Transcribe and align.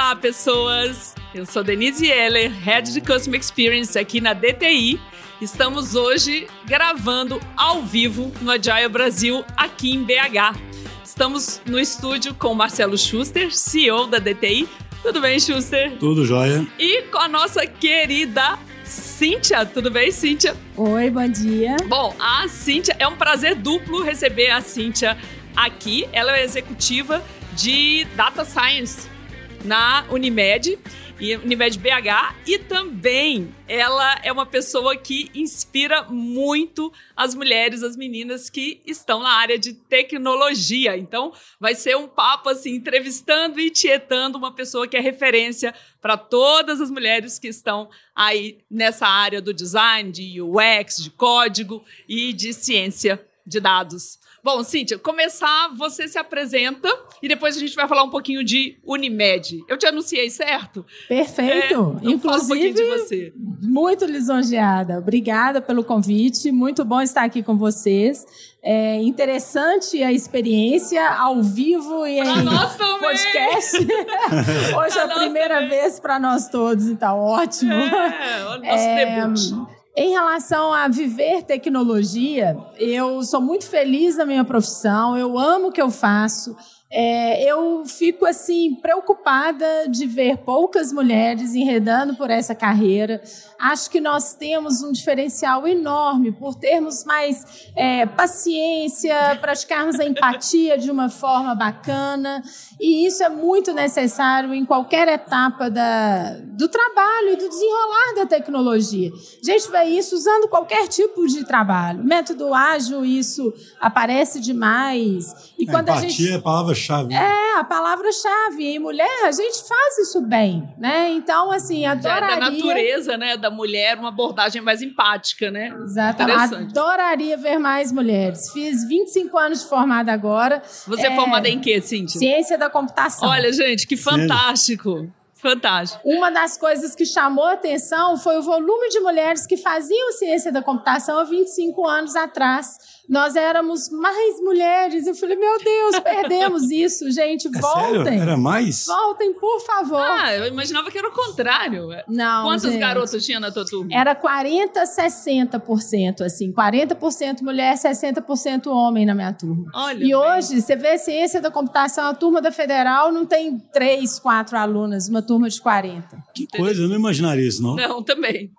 Olá, 0.00 0.14
pessoas! 0.14 1.12
Eu 1.34 1.44
sou 1.44 1.64
Denise 1.64 2.06
Heller, 2.06 2.52
Head 2.52 2.92
de 2.92 3.00
Customer 3.00 3.40
Experience 3.40 3.98
aqui 3.98 4.20
na 4.20 4.32
DTI. 4.32 5.00
Estamos 5.40 5.96
hoje 5.96 6.46
gravando 6.66 7.40
ao 7.56 7.82
vivo 7.82 8.32
no 8.40 8.52
Agile 8.52 8.88
Brasil, 8.88 9.44
aqui 9.56 9.92
em 9.92 10.04
BH. 10.04 10.56
Estamos 11.04 11.60
no 11.66 11.80
estúdio 11.80 12.32
com 12.32 12.52
o 12.52 12.54
Marcelo 12.54 12.96
Schuster, 12.96 13.52
CEO 13.52 14.06
da 14.06 14.20
DTI. 14.20 14.68
Tudo 15.02 15.20
bem, 15.20 15.40
Schuster? 15.40 15.98
Tudo 15.98 16.24
jóia. 16.24 16.64
E 16.78 17.02
com 17.10 17.18
a 17.18 17.26
nossa 17.26 17.66
querida 17.66 18.56
Cíntia. 18.84 19.66
Tudo 19.66 19.90
bem, 19.90 20.12
Cíntia? 20.12 20.56
Oi, 20.76 21.10
bom 21.10 21.28
dia. 21.28 21.74
Bom, 21.88 22.14
a 22.20 22.46
Cíntia, 22.46 22.94
é 23.00 23.08
um 23.08 23.16
prazer 23.16 23.56
duplo 23.56 24.04
receber 24.04 24.50
a 24.50 24.60
Cíntia 24.60 25.18
aqui. 25.56 26.08
Ela 26.12 26.38
é 26.38 26.44
executiva 26.44 27.20
de 27.56 28.06
Data 28.14 28.44
Science 28.44 29.17
na 29.64 30.04
Unimed 30.10 30.78
e 31.20 31.36
Unimed 31.36 31.78
BH 31.78 32.36
e 32.46 32.58
também 32.58 33.52
ela 33.66 34.20
é 34.22 34.30
uma 34.30 34.46
pessoa 34.46 34.96
que 34.96 35.30
inspira 35.34 36.04
muito 36.04 36.92
as 37.16 37.34
mulheres, 37.34 37.82
as 37.82 37.96
meninas 37.96 38.48
que 38.48 38.80
estão 38.86 39.20
na 39.20 39.30
área 39.30 39.58
de 39.58 39.72
tecnologia. 39.72 40.96
Então, 40.96 41.32
vai 41.58 41.74
ser 41.74 41.96
um 41.96 42.06
papo 42.06 42.48
assim, 42.48 42.74
entrevistando 42.74 43.58
e 43.58 43.70
tietando 43.70 44.38
uma 44.38 44.54
pessoa 44.54 44.86
que 44.86 44.96
é 44.96 45.00
referência 45.00 45.74
para 46.00 46.16
todas 46.16 46.80
as 46.80 46.90
mulheres 46.90 47.38
que 47.38 47.48
estão 47.48 47.90
aí 48.14 48.58
nessa 48.70 49.06
área 49.06 49.42
do 49.42 49.52
design, 49.52 50.12
de 50.12 50.40
UX, 50.40 51.02
de 51.02 51.10
código 51.10 51.84
e 52.08 52.32
de 52.32 52.52
ciência 52.52 53.20
de 53.44 53.58
dados. 53.58 54.18
Bom, 54.42 54.62
Cíntia, 54.62 54.98
começar, 54.98 55.68
você 55.76 56.06
se 56.06 56.16
apresenta 56.18 56.88
e 57.22 57.28
depois 57.28 57.56
a 57.56 57.60
gente 57.60 57.74
vai 57.74 57.88
falar 57.88 58.04
um 58.04 58.10
pouquinho 58.10 58.44
de 58.44 58.78
Unimed. 58.84 59.64
Eu 59.68 59.76
te 59.76 59.86
anunciei 59.86 60.30
certo? 60.30 60.86
Perfeito. 61.08 62.00
É, 62.02 62.10
Inclusive, 62.10 62.70
um 62.70 62.74
de 62.74 62.84
você. 62.84 63.32
muito 63.62 64.04
lisonjeada. 64.04 64.98
Obrigada 64.98 65.60
pelo 65.60 65.82
convite. 65.82 66.52
Muito 66.52 66.84
bom 66.84 67.00
estar 67.00 67.24
aqui 67.24 67.42
com 67.42 67.56
vocês. 67.56 68.24
É 68.62 68.96
interessante 69.02 70.02
a 70.02 70.12
experiência 70.12 71.08
ao 71.10 71.42
vivo 71.42 72.06
e 72.06 72.20
pra 72.20 72.32
em 72.32 72.98
podcast. 72.98 73.76
Hoje 74.76 74.98
é 74.98 75.02
a 75.02 75.08
primeira 75.08 75.54
também. 75.54 75.68
vez 75.70 76.00
para 76.00 76.18
nós 76.18 76.48
todos, 76.48 76.86
então 76.86 77.18
ótimo. 77.18 77.72
É, 77.72 78.44
o 78.44 78.58
nosso 78.58 78.64
é, 78.64 79.04
debut. 79.04 79.77
Em 79.96 80.10
relação 80.10 80.72
a 80.72 80.86
viver 80.86 81.42
tecnologia, 81.42 82.56
eu 82.78 83.22
sou 83.22 83.40
muito 83.40 83.66
feliz 83.66 84.16
na 84.16 84.24
minha 84.24 84.44
profissão, 84.44 85.16
eu 85.16 85.36
amo 85.38 85.68
o 85.68 85.72
que 85.72 85.82
eu 85.82 85.90
faço. 85.90 86.56
É, 86.90 87.44
eu 87.44 87.84
fico 87.84 88.24
assim 88.24 88.76
preocupada 88.76 89.66
de 89.88 90.06
ver 90.06 90.38
poucas 90.38 90.92
mulheres 90.92 91.54
enredando 91.54 92.14
por 92.14 92.30
essa 92.30 92.54
carreira. 92.54 93.20
Acho 93.58 93.90
que 93.90 94.00
nós 94.00 94.34
temos 94.34 94.82
um 94.82 94.92
diferencial 94.92 95.66
enorme 95.66 96.30
por 96.32 96.54
termos 96.54 97.04
mais 97.04 97.68
é, 97.76 98.06
paciência, 98.06 99.36
praticarmos 99.40 99.98
a 99.98 100.04
empatia 100.04 100.78
de 100.78 100.90
uma 100.90 101.08
forma 101.08 101.54
bacana. 101.54 102.42
E 102.80 103.06
isso 103.06 103.22
é 103.22 103.28
muito 103.28 103.72
necessário 103.72 104.54
em 104.54 104.64
qualquer 104.64 105.08
etapa 105.08 105.68
da, 105.68 106.36
do 106.42 106.68
trabalho 106.68 107.32
e 107.32 107.36
do 107.36 107.48
desenrolar 107.48 108.14
da 108.16 108.26
tecnologia. 108.26 109.10
A 109.10 109.44
gente 109.44 109.70
vê 109.70 109.84
isso 109.84 110.14
usando 110.14 110.48
qualquer 110.48 110.86
tipo 110.86 111.26
de 111.26 111.44
trabalho. 111.44 112.04
Método 112.04 112.54
ágil, 112.54 113.04
isso 113.04 113.52
aparece 113.80 114.40
demais. 114.40 115.52
E 115.58 115.68
a 115.68 115.72
quando 115.72 115.88
empatia 115.88 116.06
a 116.06 116.10
gente... 116.10 116.30
é 116.30 116.34
a 116.34 116.40
palavra 116.40 116.68
palavra-chave. 116.68 117.14
É, 117.14 117.58
a 117.58 117.64
palavra-chave. 117.64 118.74
E 118.74 118.78
mulher, 118.78 119.24
a 119.24 119.32
gente 119.32 119.66
faz 119.66 119.98
isso 119.98 120.20
bem, 120.20 120.68
né? 120.78 121.10
Então, 121.10 121.50
assim, 121.50 121.86
adoraria... 121.86 122.36
É 122.36 122.40
da 122.40 122.50
natureza, 122.50 123.16
né, 123.16 123.36
da 123.36 123.47
mulher, 123.50 123.98
uma 123.98 124.08
abordagem 124.08 124.60
mais 124.62 124.82
empática, 124.82 125.50
né? 125.50 125.74
Exatamente. 125.82 126.54
Adoraria 126.70 127.36
ver 127.36 127.58
mais 127.58 127.92
mulheres. 127.92 128.50
Fiz 128.52 128.86
25 128.86 129.38
anos 129.38 129.62
de 129.62 129.68
formada 129.68 130.12
agora. 130.12 130.62
Você 130.86 131.06
é, 131.06 131.12
é 131.12 131.16
formada 131.16 131.48
em 131.48 131.60
quê, 131.60 131.80
Cíntia? 131.80 132.18
Ciência 132.18 132.58
da 132.58 132.68
computação. 132.70 133.28
Olha, 133.28 133.52
gente, 133.52 133.86
que 133.86 133.96
fantástico. 133.96 135.10
Fantástico. 135.34 136.00
Uma 136.04 136.30
das 136.30 136.58
coisas 136.58 136.96
que 136.96 137.06
chamou 137.06 137.44
a 137.44 137.52
atenção 137.52 138.16
foi 138.16 138.38
o 138.38 138.42
volume 138.42 138.88
de 138.88 138.98
mulheres 138.98 139.46
que 139.46 139.56
faziam 139.56 140.12
ciência 140.12 140.50
da 140.50 140.60
computação 140.60 141.18
há 141.18 141.24
25 141.24 141.86
anos 141.86 142.16
atrás 142.16 142.97
nós 143.08 143.36
éramos 143.36 143.88
mais 143.88 144.40
mulheres. 144.40 145.06
Eu 145.06 145.14
falei, 145.14 145.36
meu 145.36 145.58
Deus, 145.58 146.00
perdemos 146.00 146.68
isso, 146.70 147.10
gente. 147.10 147.48
É 147.48 147.60
voltem. 147.60 148.04
Sério? 148.04 148.20
Era 148.20 148.36
mais? 148.36 148.84
Voltem, 148.86 149.32
por 149.32 149.60
favor. 149.60 150.00
Ah, 150.00 150.34
eu 150.34 150.46
imaginava 150.46 150.90
que 150.90 150.98
era 150.98 151.08
o 151.08 151.12
contrário. 151.12 151.88
Não. 152.06 152.44
Quantas 152.44 152.70
gente, 152.70 152.80
garotas 152.80 153.24
tinha 153.24 153.40
na 153.40 153.50
tua 153.50 153.64
turma? 153.64 153.88
Era 153.92 154.14
40, 154.14 154.82
60%, 154.84 156.20
assim. 156.20 156.52
40% 156.52 157.40
mulher, 157.40 157.74
60% 157.76 158.66
homem 158.66 159.06
na 159.06 159.14
minha 159.14 159.32
turma. 159.32 159.64
Olha. 159.74 159.96
E 159.96 160.08
bem. 160.08 160.14
hoje, 160.14 160.60
você 160.60 160.76
vê 160.76 160.98
ciência 160.98 161.40
da 161.40 161.50
computação, 161.50 162.08
a 162.08 162.14
turma 162.14 162.42
da 162.42 162.52
federal 162.52 163.10
não 163.10 163.24
tem 163.24 163.58
três, 163.72 164.18
quatro 164.18 164.58
alunas, 164.58 165.08
uma 165.08 165.22
turma 165.22 165.48
de 165.48 165.58
40. 165.60 166.24
Que 166.34 166.46
coisa, 166.46 166.82
eu 166.82 166.88
não 166.88 166.96
imaginaria 166.96 167.46
isso, 167.46 167.62
não. 167.62 167.74
Não, 167.74 168.02
também. 168.02 168.50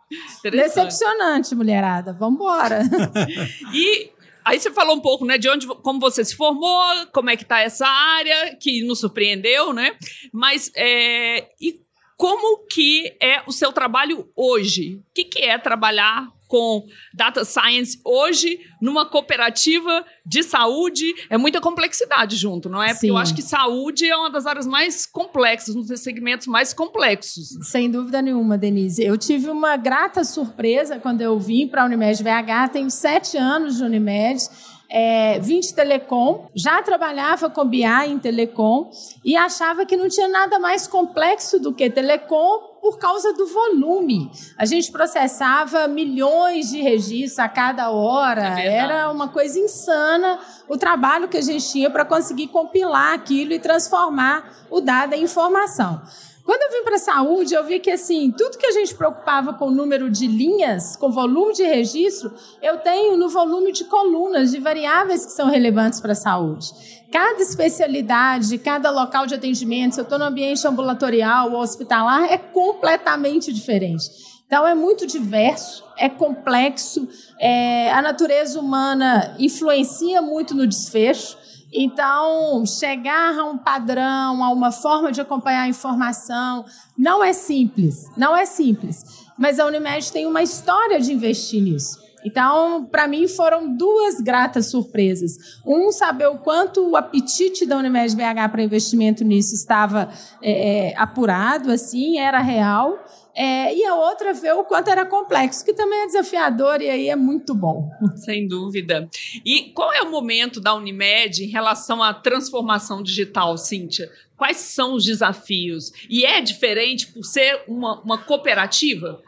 Decepcionante, 0.44 1.54
mulherada. 1.54 2.14
Vamos 2.14 2.40
embora. 2.40 2.82
e 3.74 4.10
Aí 4.44 4.60
você 4.60 4.72
falou 4.72 4.96
um 4.96 5.02
pouco, 5.02 5.26
né, 5.26 5.38
de 5.38 5.50
onde, 5.50 5.68
como 5.68 6.00
você 6.00 6.24
se 6.24 6.36
formou, 6.36 7.08
como 7.14 7.30
é 7.30 7.38
que 7.38 7.46
tá 7.46 7.60
essa 7.60 7.88
área, 7.88 8.56
que 8.56 8.82
nos 8.84 9.00
surpreendeu, 9.00 9.74
né? 9.74 9.98
Mas 10.34 10.72
é, 10.76 11.50
e 11.60 11.82
como 12.18 12.66
que 12.68 13.16
é 13.22 13.42
o 13.48 13.52
seu 13.52 13.72
trabalho 13.72 14.30
hoje? 14.36 14.96
O 14.96 15.14
que, 15.14 15.24
que 15.24 15.40
é 15.40 15.58
trabalhar 15.58 16.28
com 16.50 16.84
data 17.14 17.46
science 17.46 18.02
hoje 18.04 18.60
numa 18.82 19.06
cooperativa 19.06 20.04
de 20.26 20.42
saúde 20.42 21.06
é 21.30 21.38
muita 21.38 21.62
complexidade 21.62 22.36
junto, 22.36 22.68
não 22.68 22.82
é? 22.82 22.88
Porque 22.88 23.02
Sim. 23.02 23.10
eu 23.10 23.18
acho 23.18 23.36
que 23.36 23.42
saúde 23.44 24.10
é 24.10 24.18
uma 24.18 24.32
das 24.32 24.48
áreas 24.48 24.66
mais 24.66 25.06
complexas, 25.06 25.76
um 25.76 25.82
dos 25.82 26.02
segmentos 26.02 26.48
mais 26.48 26.74
complexos. 26.74 27.50
Sem 27.62 27.90
dúvida 27.90 28.20
nenhuma, 28.22 28.58
Denise. 28.58 29.04
Eu 29.04 29.16
tive 29.16 29.50
uma 29.50 29.78
grata 29.78 30.24
surpresa 30.24 31.00
quando 31.00 31.22
eu 31.22 31.40
vim 31.40 31.68
para 31.68 31.84
a 31.84 31.86
Unimed 31.86 32.24
VH. 32.24 32.70
Tenho 32.74 32.90
sete 32.90 33.38
anos 33.38 33.78
de 33.78 33.84
Unimed 33.84 34.50
é, 34.90 35.40
vim 35.40 35.60
de 35.60 35.72
telecom, 35.72 36.50
já 36.56 36.82
trabalhava 36.82 37.50
com 37.50 37.64
BI 37.64 37.84
em 37.84 38.18
telecom 38.18 38.90
e 39.24 39.38
achava 39.38 39.86
que 39.86 39.96
não 39.96 40.10
tinha 40.10 40.28
nada 40.28 40.58
mais 40.58 40.88
complexo 40.88 41.60
do 41.60 41.72
que 41.72 41.90
telecom 41.92 42.69
por 42.82 42.98
causa 42.98 43.34
do 43.34 43.46
volume. 43.46 44.32
A 44.58 44.66
gente 44.66 44.92
processava 44.92 45.88
milhões 45.88 46.70
de 46.70 46.82
registros 46.82 47.40
a 47.40 47.50
cada 47.50 47.92
hora, 47.92 48.60
é 48.60 48.68
era 48.68 49.12
uma 49.12 49.30
coisa 49.30 49.60
insana 49.60 50.40
o 50.68 50.78
trabalho 50.78 51.28
que 51.28 51.38
a 51.38 51.42
gente 51.42 51.68
tinha 51.70 51.90
para 51.90 52.06
conseguir 52.06 52.48
compilar 52.48 53.14
aquilo 53.14 53.54
e 53.54 53.60
transformar 53.60 54.54
o 54.70 54.80
dado 54.80 55.14
em 55.14 55.24
informação. 55.24 56.02
Quando 56.50 56.64
eu 56.64 56.80
vim 56.80 56.84
para 56.84 56.96
a 56.96 56.98
saúde, 56.98 57.54
eu 57.54 57.64
vi 57.64 57.80
que 57.80 57.92
assim, 57.92 58.32
tudo 58.32 58.58
que 58.58 58.66
a 58.66 58.72
gente 58.72 58.96
preocupava 58.96 59.54
com 59.54 59.68
o 59.68 59.72
número 59.72 60.10
de 60.10 60.26
linhas, 60.26 60.96
com 60.96 61.12
volume 61.12 61.54
de 61.54 61.62
registro, 61.62 62.34
eu 62.60 62.80
tenho 62.80 63.16
no 63.16 63.30
volume 63.30 63.72
de 63.72 63.84
colunas, 63.84 64.50
de 64.50 64.60
variáveis 64.60 65.28
que 65.28 65.32
são 65.32 65.48
relevantes 65.48 66.02
para 66.02 66.14
a 66.14 66.16
saúde. 66.16 66.72
Cada 67.12 67.40
especialidade, 67.40 68.58
cada 68.58 68.90
local 68.90 69.28
de 69.28 69.36
atendimento, 69.36 69.94
se 69.94 70.02
eu 70.02 70.04
estou 70.06 70.18
no 70.18 70.26
ambiente 70.26 70.68
ambulatorial 70.68 71.52
ou 71.52 71.60
hospitalar, 71.60 72.24
é 72.24 72.40
completamente 72.40 73.54
diferente. 73.54 74.06
Então, 74.48 74.68
é 74.68 74.74
muito 74.74 75.06
diverso, 75.06 75.86
é 75.96 76.10
complexo, 76.10 77.08
é, 77.40 77.92
a 77.92 78.02
natureza 78.02 78.60
humana 78.60 79.36
influencia 79.38 80.20
muito 80.20 80.56
no 80.56 80.66
desfecho. 80.66 81.38
Então, 81.72 82.66
chegar 82.66 83.38
a 83.38 83.46
um 83.46 83.58
padrão, 83.58 84.44
a 84.44 84.52
uma 84.52 84.72
forma 84.72 85.12
de 85.12 85.22
acompanhar 85.22 85.64
a 85.64 85.68
informação, 85.68 86.66
não 86.98 87.24
é 87.24 87.32
simples, 87.32 88.10
não 88.18 88.36
é 88.36 88.46
simples. 88.46 88.98
Mas 89.38 89.60
a 89.60 89.66
Unimed 89.66 90.12
tem 90.12 90.26
uma 90.26 90.42
história 90.42 91.00
de 91.00 91.14
investir 91.14 91.62
nisso. 91.62 92.10
Então, 92.26 92.86
para 92.86 93.08
mim, 93.08 93.28
foram 93.28 93.76
duas 93.76 94.20
gratas 94.20 94.70
surpresas. 94.70 95.38
Um, 95.66 95.92
saber 95.92 96.28
o 96.28 96.40
quanto 96.40 96.90
o 96.90 96.98
apetite 96.98 97.66
da 97.66 97.78
Unimed 97.78 98.16
BH 98.16 98.52
para 98.52 98.64
investimento 98.64 99.24
nisso 99.24 99.56
estava 99.56 100.10
é, 100.42 100.94
apurado, 100.98 101.72
assim, 101.72 102.20
era 102.20 102.40
real. 102.40 102.98
É, 103.42 103.74
e 103.74 103.86
a 103.86 103.96
outra 103.96 104.34
ver 104.34 104.52
o 104.52 104.66
quanto 104.66 104.90
era 104.90 105.06
complexo, 105.06 105.64
que 105.64 105.74
também 105.74 106.02
é 106.02 106.08
desafiador 106.08 106.82
e 106.82 106.90
aí 106.90 107.08
é 107.08 107.16
muito 107.16 107.56
bom. 107.56 107.90
Sem 108.18 108.46
dúvida. 108.46 109.10
E 109.46 109.72
qual 109.72 109.94
é 109.94 110.02
o 110.02 110.12
momento 110.12 110.60
da 110.60 110.76
Unimed 110.76 111.46
em 111.46 111.48
relação 111.48 112.04
à 112.04 112.14
transformação 112.14 113.02
digital, 113.02 113.58
Cíntia? 113.58 114.12
Quais 114.36 114.58
são 114.58 114.94
os 114.94 115.06
desafios? 115.06 115.94
E 116.10 116.26
é 116.26 116.42
diferente 116.42 117.08
por 117.08 117.24
ser 117.24 117.64
uma, 117.66 118.02
uma 118.02 118.18
cooperativa? 118.18 119.22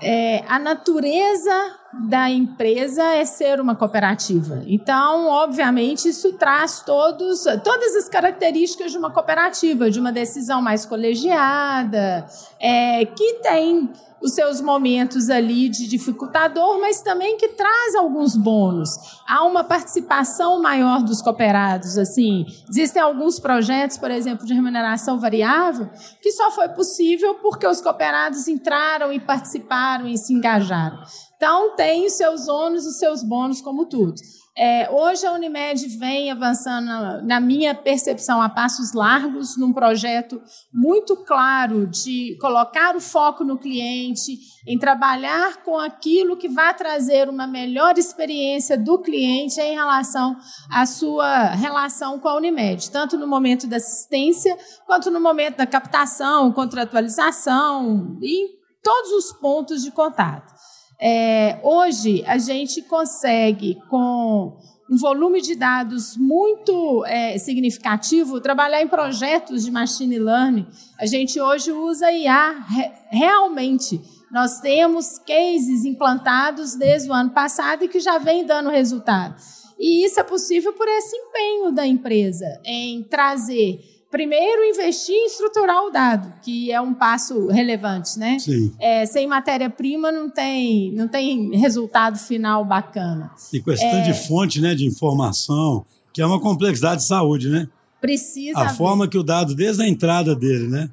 É, 0.00 0.44
a 0.46 0.60
natureza 0.60 1.77
da 1.92 2.30
empresa 2.30 3.02
é 3.02 3.24
ser 3.24 3.60
uma 3.60 3.74
cooperativa. 3.74 4.62
Então, 4.66 5.26
obviamente, 5.26 6.08
isso 6.08 6.34
traz 6.34 6.82
todos, 6.82 7.44
todas 7.64 7.96
as 7.96 8.08
características 8.08 8.92
de 8.92 8.98
uma 8.98 9.10
cooperativa, 9.10 9.90
de 9.90 9.98
uma 9.98 10.12
decisão 10.12 10.60
mais 10.60 10.84
colegiada, 10.84 12.26
é, 12.60 13.06
que 13.06 13.34
tem 13.42 13.90
os 14.20 14.34
seus 14.34 14.60
momentos 14.60 15.30
ali 15.30 15.68
de 15.68 15.86
dificultador, 15.86 16.80
mas 16.80 17.00
também 17.00 17.36
que 17.36 17.48
traz 17.48 17.94
alguns 17.94 18.36
bônus. 18.36 18.90
Há 19.26 19.44
uma 19.44 19.62
participação 19.62 20.60
maior 20.60 21.02
dos 21.02 21.22
cooperados, 21.22 21.96
assim. 21.96 22.44
Existem 22.68 23.00
alguns 23.00 23.38
projetos, 23.38 23.96
por 23.96 24.10
exemplo, 24.10 24.44
de 24.44 24.52
remuneração 24.52 25.18
variável, 25.20 25.88
que 26.20 26.32
só 26.32 26.50
foi 26.50 26.68
possível 26.68 27.36
porque 27.36 27.66
os 27.66 27.80
cooperados 27.80 28.48
entraram 28.48 29.12
e 29.12 29.20
participaram 29.20 30.06
e 30.08 30.18
se 30.18 30.32
engajaram. 30.32 30.98
Então, 31.38 31.76
tem 31.76 32.04
os 32.04 32.14
seus 32.14 32.48
ônus 32.48 32.84
e 32.84 32.88
os 32.88 32.98
seus 32.98 33.22
bônus, 33.22 33.60
como 33.60 33.86
tudo. 33.86 34.14
É, 34.56 34.90
hoje 34.90 35.24
a 35.24 35.32
Unimed 35.32 35.86
vem 35.98 36.32
avançando, 36.32 37.24
na 37.24 37.38
minha 37.38 37.76
percepção, 37.76 38.42
a 38.42 38.48
passos 38.48 38.92
largos, 38.92 39.56
num 39.56 39.72
projeto 39.72 40.42
muito 40.74 41.16
claro 41.18 41.86
de 41.86 42.36
colocar 42.40 42.96
o 42.96 43.00
foco 43.00 43.44
no 43.44 43.56
cliente, 43.56 44.36
em 44.66 44.76
trabalhar 44.76 45.62
com 45.62 45.78
aquilo 45.78 46.36
que 46.36 46.48
vai 46.48 46.74
trazer 46.74 47.28
uma 47.28 47.46
melhor 47.46 47.96
experiência 47.96 48.76
do 48.76 48.98
cliente 48.98 49.60
em 49.60 49.76
relação 49.76 50.36
à 50.68 50.84
sua 50.84 51.50
relação 51.50 52.18
com 52.18 52.26
a 52.26 52.36
Unimed, 52.36 52.90
tanto 52.90 53.16
no 53.16 53.28
momento 53.28 53.68
da 53.68 53.76
assistência, 53.76 54.58
quanto 54.84 55.08
no 55.08 55.20
momento 55.20 55.58
da 55.58 55.66
captação, 55.68 56.50
contratualização 56.50 58.18
e 58.20 58.58
todos 58.82 59.12
os 59.12 59.32
pontos 59.34 59.84
de 59.84 59.92
contato. 59.92 60.57
É, 61.00 61.60
hoje, 61.62 62.24
a 62.26 62.38
gente 62.38 62.82
consegue, 62.82 63.78
com 63.88 64.58
um 64.90 64.96
volume 64.96 65.40
de 65.40 65.54
dados 65.54 66.16
muito 66.16 67.04
é, 67.06 67.38
significativo, 67.38 68.40
trabalhar 68.40 68.82
em 68.82 68.88
projetos 68.88 69.64
de 69.64 69.70
machine 69.70 70.18
learning. 70.18 70.66
A 70.98 71.06
gente 71.06 71.38
hoje 71.40 71.70
usa 71.70 72.10
IA 72.10 72.52
re 72.52 72.90
realmente. 73.10 74.00
Nós 74.32 74.60
temos 74.60 75.18
cases 75.18 75.84
implantados 75.84 76.74
desde 76.74 77.08
o 77.08 77.12
ano 77.12 77.30
passado 77.30 77.84
e 77.84 77.88
que 77.88 78.00
já 78.00 78.18
vem 78.18 78.44
dando 78.44 78.70
resultado. 78.70 79.36
E 79.78 80.04
isso 80.04 80.18
é 80.18 80.24
possível 80.24 80.72
por 80.72 80.88
esse 80.88 81.16
empenho 81.16 81.70
da 81.70 81.86
empresa 81.86 82.46
em 82.64 83.04
trazer 83.04 83.97
primeiro 84.10 84.64
investir 84.64 85.14
em 85.14 85.26
estruturar 85.26 85.84
o 85.84 85.90
dado, 85.90 86.32
que 86.42 86.72
é 86.72 86.80
um 86.80 86.94
passo 86.94 87.46
relevante, 87.48 88.18
né? 88.18 88.38
Sim. 88.38 88.72
É, 88.78 89.04
sem 89.06 89.26
matéria-prima 89.26 90.10
não 90.10 90.30
tem, 90.30 90.92
não 90.92 91.08
tem 91.08 91.56
resultado 91.58 92.18
final 92.18 92.64
bacana. 92.64 93.30
E 93.52 93.60
questão 93.60 93.88
é... 93.88 94.02
de 94.02 94.14
fonte 94.14 94.60
né, 94.60 94.74
de 94.74 94.86
informação, 94.86 95.84
que 96.12 96.22
é 96.22 96.26
uma 96.26 96.40
complexidade 96.40 97.02
de 97.02 97.06
saúde, 97.06 97.48
né? 97.48 97.68
Precisa. 98.00 98.58
A 98.58 98.62
haver. 98.62 98.76
forma 98.76 99.08
que 99.08 99.18
o 99.18 99.22
dado, 99.22 99.54
desde 99.54 99.82
a 99.82 99.88
entrada 99.88 100.34
dele, 100.34 100.68
né? 100.68 100.90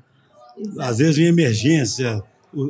Exato. 0.58 0.82
Às 0.82 0.98
vezes 0.98 1.18
em 1.18 1.26
emergência, 1.26 2.24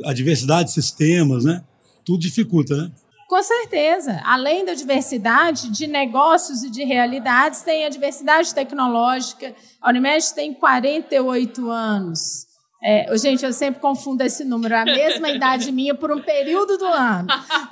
a 0.04 0.12
diversidade 0.12 0.68
de 0.68 0.74
sistemas, 0.74 1.44
né? 1.44 1.62
Tudo 2.04 2.20
dificulta, 2.20 2.76
né? 2.76 2.90
Com 3.28 3.42
certeza. 3.42 4.20
Além 4.24 4.64
da 4.64 4.74
diversidade 4.74 5.70
de 5.70 5.86
negócios 5.86 6.62
e 6.62 6.70
de 6.70 6.84
realidades, 6.84 7.62
tem 7.62 7.84
a 7.84 7.88
diversidade 7.88 8.54
tecnológica. 8.54 9.54
A 9.82 9.90
Unimed 9.90 10.32
tem 10.32 10.54
48 10.54 11.68
anos. 11.68 12.46
É, 12.82 13.06
gente, 13.16 13.44
eu 13.44 13.52
sempre 13.52 13.80
confundo 13.80 14.22
esse 14.22 14.44
número. 14.44 14.74
É 14.74 14.82
a 14.82 14.84
mesma 14.84 15.28
idade 15.28 15.72
minha 15.72 15.92
por 15.92 16.12
um 16.12 16.22
período 16.22 16.78
do 16.78 16.84
ano. 16.84 17.26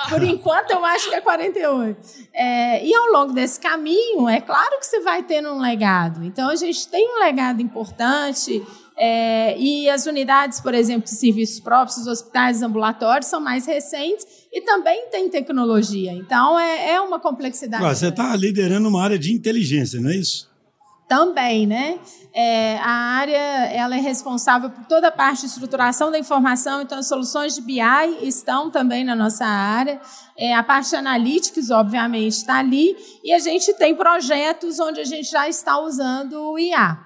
Por 0.09 0.23
enquanto, 0.25 0.73
eu 0.73 0.85
acho 0.85 1.09
que 1.09 1.15
é 1.15 1.21
48. 1.21 2.01
É, 2.33 2.85
e 2.85 2.93
ao 2.93 3.13
longo 3.13 3.33
desse 3.33 3.61
caminho, 3.61 4.29
é 4.29 4.41
claro 4.41 4.77
que 4.81 4.87
você 4.87 5.01
vai 5.01 5.23
tendo 5.23 5.51
um 5.51 5.61
legado. 5.61 6.25
Então, 6.25 6.49
a 6.49 6.57
gente 6.57 6.89
tem 6.89 7.09
um 7.15 7.21
legado 7.21 7.63
importante. 7.63 8.61
É, 8.97 9.57
e 9.57 9.89
as 9.89 10.07
unidades, 10.07 10.61
por 10.61 10.75
exemplo, 10.75 11.05
de 11.05 11.11
serviços 11.11 11.61
próprios, 11.61 11.99
os 11.99 12.07
hospitais 12.09 12.61
ambulatórios, 12.61 13.29
são 13.29 13.41
mais 13.41 13.67
recentes 13.67 14.27
e 14.55 14.61
também 14.61 15.09
tem 15.11 15.29
tecnologia. 15.29 16.13
Então, 16.13 16.59
é, 16.59 16.93
é 16.93 17.01
uma 17.01 17.19
complexidade. 17.19 17.83
você 17.83 18.07
está 18.07 18.37
liderando 18.37 18.89
uma 18.89 19.03
área 19.03 19.19
de 19.19 19.33
inteligência, 19.35 20.01
não 20.01 20.11
é 20.11 20.15
isso? 20.15 20.49
Também, 21.09 21.67
né? 21.67 21.99
É, 22.33 22.79
a 22.79 22.91
área 22.91 23.37
ela 23.37 23.97
é 23.97 24.01
responsável 24.01 24.71
por 24.71 24.85
toda 24.87 25.09
a 25.09 25.13
parte 25.13 25.41
de 25.41 25.47
estruturação 25.47 26.11
da 26.11 26.19
informação, 26.19 26.81
então 26.81 26.99
as 26.99 27.09
soluções 27.09 27.55
de 27.55 27.61
BI 27.61 27.81
estão 28.23 28.71
também 28.71 29.05
na 29.05 29.15
nossa 29.15 29.45
área. 29.45 30.01
É, 30.39 30.55
a 30.55 30.63
parte 30.63 30.91
de 30.91 30.97
analytics, 30.97 31.71
obviamente, 31.71 32.33
está 32.33 32.59
ali. 32.59 32.97
E 33.25 33.33
a 33.33 33.41
gente 33.41 33.75
tem 33.75 33.95
projetos 33.95 34.79
onde 34.79 35.01
a 35.01 35.05
gente 35.05 35.29
já 35.29 35.49
está 35.49 35.79
usando 35.79 36.41
o 36.41 36.59
IA. 36.59 36.97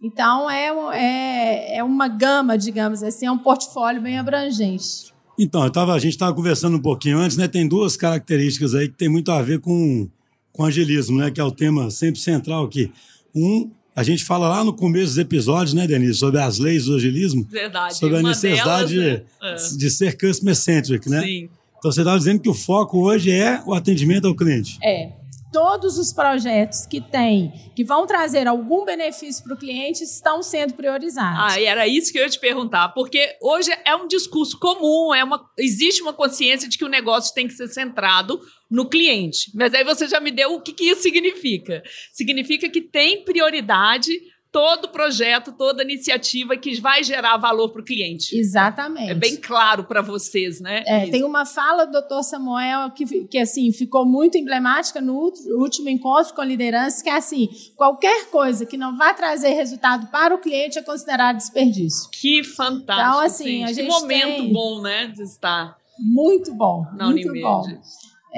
Então, 0.00 0.48
é, 0.48 0.68
é, 0.92 1.78
é 1.78 1.84
uma 1.84 2.06
gama, 2.06 2.56
digamos 2.56 3.02
assim, 3.02 3.26
é 3.26 3.30
um 3.30 3.38
portfólio 3.38 4.00
bem 4.00 4.18
abrangente. 4.18 5.17
Então, 5.38 5.64
eu 5.64 5.70
tava, 5.70 5.94
a 5.94 5.98
gente 5.98 6.12
estava 6.12 6.34
conversando 6.34 6.76
um 6.76 6.80
pouquinho 6.80 7.18
antes, 7.18 7.36
né? 7.36 7.46
Tem 7.46 7.66
duas 7.66 7.96
características 7.96 8.74
aí 8.74 8.88
que 8.88 8.94
tem 8.94 9.08
muito 9.08 9.30
a 9.30 9.40
ver 9.40 9.60
com, 9.60 10.08
com 10.52 10.64
agilismo, 10.64 11.18
né? 11.18 11.30
Que 11.30 11.40
é 11.40 11.44
o 11.44 11.52
tema 11.52 11.90
sempre 11.90 12.20
central 12.20 12.64
aqui. 12.64 12.90
Um, 13.34 13.70
a 13.94 14.02
gente 14.02 14.24
fala 14.24 14.48
lá 14.48 14.64
no 14.64 14.72
começo 14.72 15.06
dos 15.06 15.18
episódios, 15.18 15.74
né, 15.74 15.86
Denise, 15.86 16.14
sobre 16.14 16.40
as 16.40 16.58
leis 16.58 16.86
do 16.86 16.96
agilismo. 16.96 17.46
Verdade. 17.50 17.96
Sobre 17.96 18.16
a 18.16 18.22
necessidade 18.22 18.94
delas, 18.94 19.22
né? 19.40 19.54
de, 19.70 19.78
de 19.78 19.90
ser 19.90 20.16
customer-centric, 20.18 21.08
né? 21.08 21.22
Sim. 21.22 21.48
Então, 21.78 21.92
você 21.92 22.00
estava 22.00 22.18
dizendo 22.18 22.40
que 22.40 22.48
o 22.48 22.54
foco 22.54 22.98
hoje 22.98 23.30
é 23.30 23.62
o 23.64 23.72
atendimento 23.72 24.26
ao 24.26 24.34
cliente. 24.34 24.78
É 24.82 25.12
todos 25.52 25.98
os 25.98 26.12
projetos 26.12 26.86
que 26.86 27.00
têm, 27.00 27.52
que 27.74 27.84
vão 27.84 28.06
trazer 28.06 28.46
algum 28.46 28.84
benefício 28.84 29.42
para 29.44 29.54
o 29.54 29.58
cliente, 29.58 30.04
estão 30.04 30.42
sendo 30.42 30.74
priorizados. 30.74 31.54
Ah, 31.54 31.60
e 31.60 31.64
era 31.64 31.86
isso 31.86 32.12
que 32.12 32.18
eu 32.18 32.22
ia 32.22 32.28
te 32.28 32.38
perguntar, 32.38 32.88
porque 32.90 33.36
hoje 33.40 33.70
é 33.84 33.94
um 33.96 34.06
discurso 34.06 34.58
comum, 34.58 35.14
é 35.14 35.24
uma, 35.24 35.44
existe 35.58 36.02
uma 36.02 36.12
consciência 36.12 36.68
de 36.68 36.76
que 36.76 36.84
o 36.84 36.88
negócio 36.88 37.34
tem 37.34 37.46
que 37.46 37.54
ser 37.54 37.68
centrado 37.68 38.40
no 38.70 38.88
cliente. 38.88 39.50
Mas 39.54 39.72
aí 39.74 39.84
você 39.84 40.06
já 40.06 40.20
me 40.20 40.30
deu 40.30 40.54
o 40.54 40.60
que, 40.60 40.72
que 40.72 40.84
isso 40.84 41.02
significa. 41.02 41.82
Significa 42.12 42.68
que 42.68 42.82
tem 42.82 43.24
prioridade 43.24 44.12
todo 44.50 44.88
projeto, 44.88 45.52
toda 45.52 45.82
iniciativa 45.82 46.56
que 46.56 46.80
vai 46.80 47.04
gerar 47.04 47.36
valor 47.36 47.68
para 47.70 47.82
o 47.82 47.84
cliente. 47.84 48.36
Exatamente. 48.36 49.10
É 49.10 49.14
bem 49.14 49.36
claro 49.36 49.84
para 49.84 50.00
vocês, 50.00 50.60
né? 50.60 50.82
É, 50.86 51.06
tem 51.08 51.22
uma 51.22 51.44
fala 51.44 51.84
do 51.84 52.00
Dr. 52.00 52.22
Samuel 52.22 52.90
que, 52.90 53.24
que 53.26 53.38
assim 53.38 53.70
ficou 53.72 54.06
muito 54.06 54.38
emblemática 54.38 55.00
no 55.00 55.32
último 55.58 55.88
encontro 55.88 56.34
com 56.34 56.40
a 56.40 56.44
liderança, 56.44 57.02
que 57.02 57.10
é 57.10 57.16
assim: 57.16 57.48
qualquer 57.76 58.26
coisa 58.30 58.64
que 58.64 58.76
não 58.76 58.96
vá 58.96 59.12
trazer 59.12 59.50
resultado 59.50 60.06
para 60.08 60.34
o 60.34 60.38
cliente 60.38 60.78
é 60.78 60.82
considerado 60.82 61.36
desperdício. 61.36 62.08
Que 62.10 62.42
fantástico. 62.42 63.08
Então, 63.08 63.20
assim, 63.20 63.64
a 63.64 63.68
que 63.68 63.74
gente 63.74 63.88
momento 63.88 64.42
tem... 64.42 64.52
bom, 64.52 64.80
né, 64.80 65.06
de 65.08 65.22
estar. 65.22 65.76
Muito 65.98 66.54
bom, 66.54 66.86
na 66.94 67.06
muito 67.06 67.28
Unimed. 67.28 67.42
bom. 67.42 67.64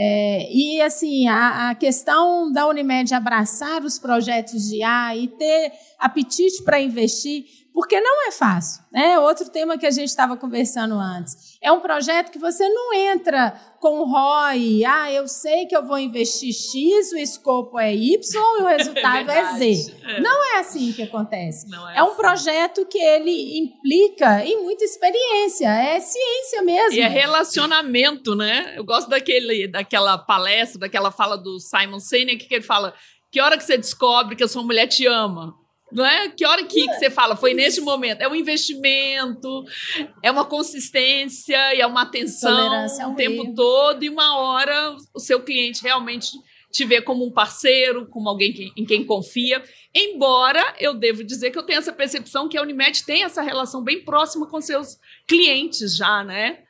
É, 0.03 0.49
e 0.51 0.81
assim, 0.81 1.29
a, 1.29 1.69
a, 1.69 1.75
questão 1.75 2.51
da 2.51 2.67
Unimed 2.67 3.15
abraçar 3.15 3.85
os 3.85 3.99
projetos 3.99 4.67
de 4.67 4.83
A 4.83 5.15
e 5.15 5.29
ter 5.29 5.73
apetite 5.99 6.63
para 6.63 6.81
investir, 6.81 7.45
porque 7.81 7.99
não 7.99 8.29
é 8.29 8.31
fácil. 8.31 8.85
Né? 8.93 9.19
Outro 9.19 9.49
tema 9.49 9.79
que 9.79 9.87
a 9.87 9.91
gente 9.91 10.11
estava 10.11 10.37
conversando 10.37 10.97
antes. 10.97 11.57
É 11.63 11.73
um 11.73 11.81
projeto 11.81 12.31
que 12.31 12.39
você 12.39 12.69
não 12.69 12.93
entra 12.93 13.59
com 13.81 14.05
ROI, 14.05 14.85
ah, 14.85 15.11
eu 15.11 15.27
sei 15.27 15.65
que 15.65 15.75
eu 15.75 15.87
vou 15.87 15.99
investir 15.99 16.53
X, 16.53 17.11
o 17.13 17.17
escopo 17.17 17.79
é 17.79 17.95
Y 17.95 18.19
e 18.59 18.63
o 18.63 18.67
resultado 18.69 19.31
é, 19.31 19.39
é 19.39 19.55
Z. 19.55 19.97
Não 20.21 20.55
é 20.55 20.59
assim 20.59 20.93
que 20.93 21.03
acontece. 21.03 21.67
É, 21.75 22.01
é 22.01 22.03
um 22.03 22.09
assim. 22.09 22.17
projeto 22.17 22.85
que 22.85 22.99
ele 22.99 23.59
implica 23.59 24.45
em 24.45 24.63
muita 24.63 24.85
experiência, 24.85 25.69
é 25.69 25.99
ciência 25.99 26.61
mesmo. 26.61 26.99
E 26.99 27.01
é 27.01 27.09
relacionamento, 27.09 28.35
né? 28.35 28.75
Eu 28.77 28.85
gosto 28.85 29.09
daquele, 29.09 29.69
daquela 29.69 30.19
palestra, 30.19 30.81
daquela 30.81 31.11
fala 31.11 31.39
do 31.39 31.59
Simon 31.59 31.99
Sinek, 31.99 32.47
que 32.47 32.57
ele 32.57 32.63
fala: 32.63 32.93
que 33.33 33.41
hora 33.41 33.57
que 33.57 33.65
você 33.65 33.79
descobre 33.79 34.37
que 34.37 34.45
a 34.45 34.49
sua 34.49 34.63
mulher 34.63 34.87
te 34.87 35.07
ama? 35.07 35.59
Não 35.93 36.05
é? 36.07 36.29
Que 36.29 36.47
hora 36.47 36.65
que, 36.65 36.87
que 36.87 36.95
você 36.95 37.11
fala? 37.11 37.35
Foi 37.37 37.53
neste 37.55 37.81
momento. 37.81 38.21
É 38.21 38.29
um 38.29 38.35
investimento, 38.35 39.65
é 40.23 40.31
uma 40.31 40.45
consistência 40.45 41.75
e 41.75 41.81
é 41.81 41.87
uma 41.87 42.03
atenção 42.03 43.13
o 43.13 43.17
tempo 43.17 43.45
erro. 43.45 43.55
todo. 43.55 44.03
E 44.05 44.09
uma 44.09 44.37
hora 44.39 44.97
o 45.15 45.19
seu 45.21 45.41
cliente 45.43 45.83
realmente 45.83 46.31
te 46.73 46.85
vê 46.85 47.03
como 47.03 47.27
um 47.27 47.33
parceiro, 47.33 48.07
como 48.07 48.29
alguém 48.29 48.53
que- 48.53 48.73
em 48.77 48.85
quem 48.87 49.05
confia. 49.05 49.61
Embora 49.93 50.75
eu 50.79 50.95
devo 50.95 51.25
dizer 51.25 51.51
que 51.51 51.59
eu 51.59 51.65
tenho 51.65 51.81
essa 51.81 51.93
percepção 51.93 52.49
que 52.49 52.57
a 52.57 52.63
Unimed 52.63 53.05
tem 53.05 53.25
essa 53.25 53.43
relação 53.43 53.83
bem 53.83 54.05
próxima 54.05 54.47
com 54.47 54.61
seus 54.61 54.97
clientes 55.27 55.97
já, 55.97 56.23
né? 56.23 56.61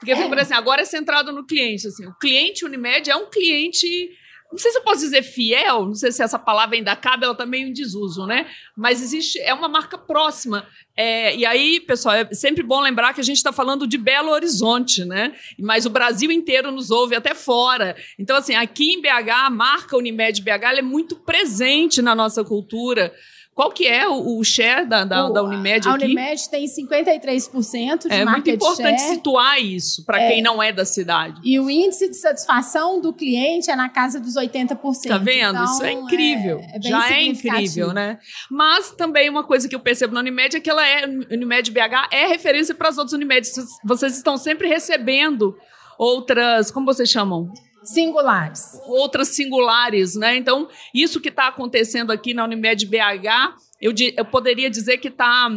Porque, 0.00 0.14
por 0.14 0.38
exemplo, 0.38 0.58
agora 0.58 0.80
é 0.82 0.84
centrado 0.84 1.32
no 1.32 1.44
cliente. 1.44 1.86
Assim, 1.88 2.06
o 2.06 2.14
cliente 2.18 2.64
Unimed 2.64 3.10
é 3.10 3.16
um 3.16 3.28
cliente 3.28 4.10
não 4.50 4.58
sei 4.58 4.72
se 4.72 4.78
eu 4.78 4.82
posso 4.82 5.00
dizer 5.00 5.22
fiel, 5.22 5.84
não 5.84 5.94
sei 5.94 6.10
se 6.10 6.22
essa 6.22 6.38
palavra 6.38 6.76
ainda 6.76 6.96
cabe, 6.96 7.24
ela 7.24 7.32
está 7.32 7.44
meio 7.44 7.68
em 7.68 7.72
desuso, 7.72 8.26
né? 8.26 8.46
Mas 8.74 9.02
existe, 9.02 9.38
é 9.40 9.52
uma 9.52 9.68
marca 9.68 9.98
próxima. 9.98 10.66
É, 10.96 11.36
e 11.36 11.44
aí, 11.44 11.80
pessoal, 11.80 12.14
é 12.14 12.32
sempre 12.32 12.62
bom 12.62 12.80
lembrar 12.80 13.12
que 13.12 13.20
a 13.20 13.24
gente 13.24 13.36
está 13.36 13.52
falando 13.52 13.86
de 13.86 13.98
Belo 13.98 14.30
Horizonte, 14.30 15.04
né? 15.04 15.34
Mas 15.58 15.84
o 15.84 15.90
Brasil 15.90 16.32
inteiro 16.32 16.72
nos 16.72 16.90
ouve, 16.90 17.14
até 17.14 17.34
fora. 17.34 17.94
Então, 18.18 18.36
assim, 18.36 18.54
aqui 18.54 18.94
em 18.94 19.02
BH, 19.02 19.30
a 19.30 19.50
marca 19.50 19.96
Unimed 19.96 20.40
BH 20.40 20.78
é 20.78 20.82
muito 20.82 21.16
presente 21.16 22.00
na 22.00 22.14
nossa 22.14 22.42
cultura. 22.42 23.14
Qual 23.58 23.72
que 23.72 23.88
é 23.88 24.06
o, 24.06 24.38
o 24.38 24.44
share 24.44 24.86
da, 24.86 25.04
da, 25.04 25.26
o, 25.26 25.32
da 25.32 25.42
Unimed 25.42 25.88
a 25.88 25.94
aqui? 25.94 26.04
A 26.04 26.06
Unimed 26.06 26.48
tem 26.48 26.64
53% 26.64 26.68
de 26.68 26.78
é 26.78 27.24
market 27.24 28.06
share. 28.06 28.20
É 28.20 28.24
muito 28.24 28.48
importante 28.50 29.00
situar 29.00 29.60
isso 29.60 30.04
para 30.04 30.22
é, 30.22 30.30
quem 30.30 30.40
não 30.40 30.62
é 30.62 30.70
da 30.70 30.84
cidade. 30.84 31.40
E 31.42 31.58
o 31.58 31.68
índice 31.68 32.08
de 32.08 32.16
satisfação 32.16 33.00
do 33.00 33.12
cliente 33.12 33.68
é 33.68 33.74
na 33.74 33.88
casa 33.88 34.20
dos 34.20 34.36
80%. 34.36 35.08
Tá 35.08 35.18
vendo? 35.18 35.56
Então, 35.56 35.64
isso 35.64 35.82
é 35.82 35.90
incrível. 35.90 36.60
É, 36.60 36.76
é 36.76 36.80
Já 36.80 37.10
é 37.10 37.24
incrível, 37.24 37.92
né? 37.92 38.20
Mas 38.48 38.92
também 38.92 39.28
uma 39.28 39.42
coisa 39.42 39.68
que 39.68 39.74
eu 39.74 39.80
percebo 39.80 40.14
na 40.14 40.20
Unimed 40.20 40.56
é 40.56 40.60
que 40.60 40.70
ela 40.70 40.86
é, 40.86 41.04
Unimed 41.04 41.72
BH 41.72 42.12
é 42.12 42.28
referência 42.28 42.76
para 42.76 42.90
as 42.90 42.96
outras 42.96 43.12
Unimeds. 43.12 43.56
Vocês 43.84 44.16
estão 44.16 44.36
sempre 44.36 44.68
recebendo 44.68 45.58
outras, 45.98 46.70
como 46.70 46.86
vocês 46.86 47.10
chamam? 47.10 47.52
Singulares. 47.92 48.78
Outras 48.86 49.28
singulares, 49.28 50.14
né? 50.14 50.36
Então, 50.36 50.68
isso 50.92 51.20
que 51.20 51.30
está 51.30 51.48
acontecendo 51.48 52.10
aqui 52.10 52.34
na 52.34 52.44
Unimed 52.44 52.84
BH, 52.86 53.56
eu, 53.80 53.92
eu 54.16 54.24
poderia 54.24 54.68
dizer 54.68 54.98
que 54.98 55.08
está. 55.08 55.48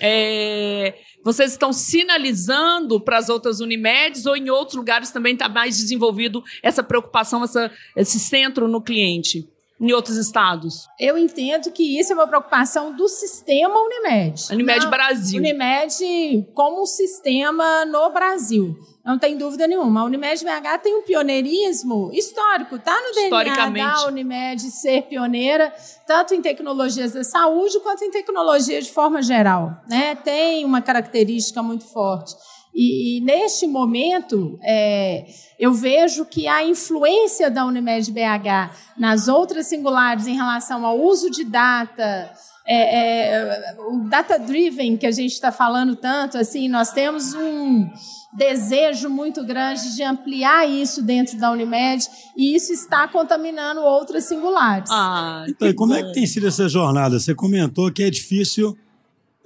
É, 0.00 0.94
vocês 1.22 1.50
estão 1.52 1.72
sinalizando 1.72 3.00
para 3.00 3.18
as 3.18 3.28
outras 3.28 3.60
Unimedes 3.60 4.24
ou 4.24 4.36
em 4.36 4.48
outros 4.48 4.76
lugares 4.76 5.10
também 5.10 5.34
está 5.34 5.48
mais 5.48 5.76
desenvolvido 5.76 6.42
essa 6.62 6.82
preocupação, 6.82 7.44
essa, 7.44 7.70
esse 7.96 8.18
centro 8.18 8.68
no 8.68 8.80
cliente? 8.80 9.46
Em 9.80 9.92
outros 9.92 10.18
estados? 10.18 10.86
Eu 10.98 11.16
entendo 11.16 11.70
que 11.70 11.98
isso 11.98 12.12
é 12.12 12.14
uma 12.14 12.26
preocupação 12.26 12.94
do 12.94 13.08
sistema 13.08 13.80
Unimed. 13.80 14.52
Unimed 14.52 14.86
Brasil. 14.88 15.40
Unimed 15.40 16.46
como 16.52 16.82
um 16.82 16.86
sistema 16.86 17.86
no 17.86 18.10
Brasil. 18.10 18.76
Não 19.02 19.18
tem 19.18 19.38
dúvida 19.38 19.66
nenhuma. 19.66 20.02
A 20.02 20.04
Unimed 20.04 20.44
BH 20.44 20.78
tem 20.82 20.94
um 20.94 21.02
pioneirismo 21.02 22.10
histórico, 22.12 22.78
tá 22.78 22.94
no 23.00 23.14
DNA 23.14 23.70
da 23.70 24.06
Unimed 24.06 24.70
ser 24.70 25.02
pioneira, 25.02 25.72
tanto 26.06 26.34
em 26.34 26.42
tecnologias 26.42 27.12
da 27.12 27.24
saúde 27.24 27.80
quanto 27.80 28.04
em 28.04 28.10
tecnologia 28.10 28.82
de 28.82 28.92
forma 28.92 29.22
geral. 29.22 29.80
Né? 29.88 30.14
Tem 30.14 30.62
uma 30.64 30.82
característica 30.82 31.62
muito 31.62 31.84
forte. 31.84 32.34
E, 32.74 33.18
e 33.18 33.20
neste 33.20 33.66
momento, 33.66 34.58
é, 34.62 35.26
eu 35.58 35.72
vejo 35.72 36.24
que 36.24 36.46
a 36.46 36.64
influência 36.64 37.50
da 37.50 37.66
Unimed 37.66 38.10
BH 38.10 38.70
nas 38.98 39.28
outras 39.28 39.66
singulares 39.66 40.26
em 40.26 40.34
relação 40.34 40.86
ao 40.86 40.98
uso 40.98 41.30
de 41.30 41.44
data, 41.44 42.32
é, 42.66 42.76
é, 42.76 43.76
o 43.88 44.08
data-driven 44.08 44.96
que 44.96 45.06
a 45.06 45.10
gente 45.10 45.32
está 45.32 45.50
falando 45.50 45.96
tanto, 45.96 46.38
assim, 46.38 46.68
nós 46.68 46.92
temos 46.92 47.34
um 47.34 47.88
desejo 48.32 49.10
muito 49.10 49.44
grande 49.44 49.94
de 49.96 50.02
ampliar 50.04 50.68
isso 50.68 51.02
dentro 51.02 51.36
da 51.36 51.50
Unimed 51.50 52.06
e 52.36 52.54
isso 52.54 52.72
está 52.72 53.08
contaminando 53.08 53.80
outras 53.80 54.24
singulares. 54.24 54.88
Ah, 54.90 55.44
então, 55.48 55.68
e 55.68 55.74
como 55.74 55.92
bom. 55.92 55.98
é 55.98 56.02
que 56.04 56.12
tem 56.12 56.26
sido 56.26 56.46
essa 56.46 56.68
jornada? 56.68 57.18
Você 57.18 57.34
comentou 57.34 57.90
que 57.90 58.04
é 58.04 58.10
difícil 58.10 58.78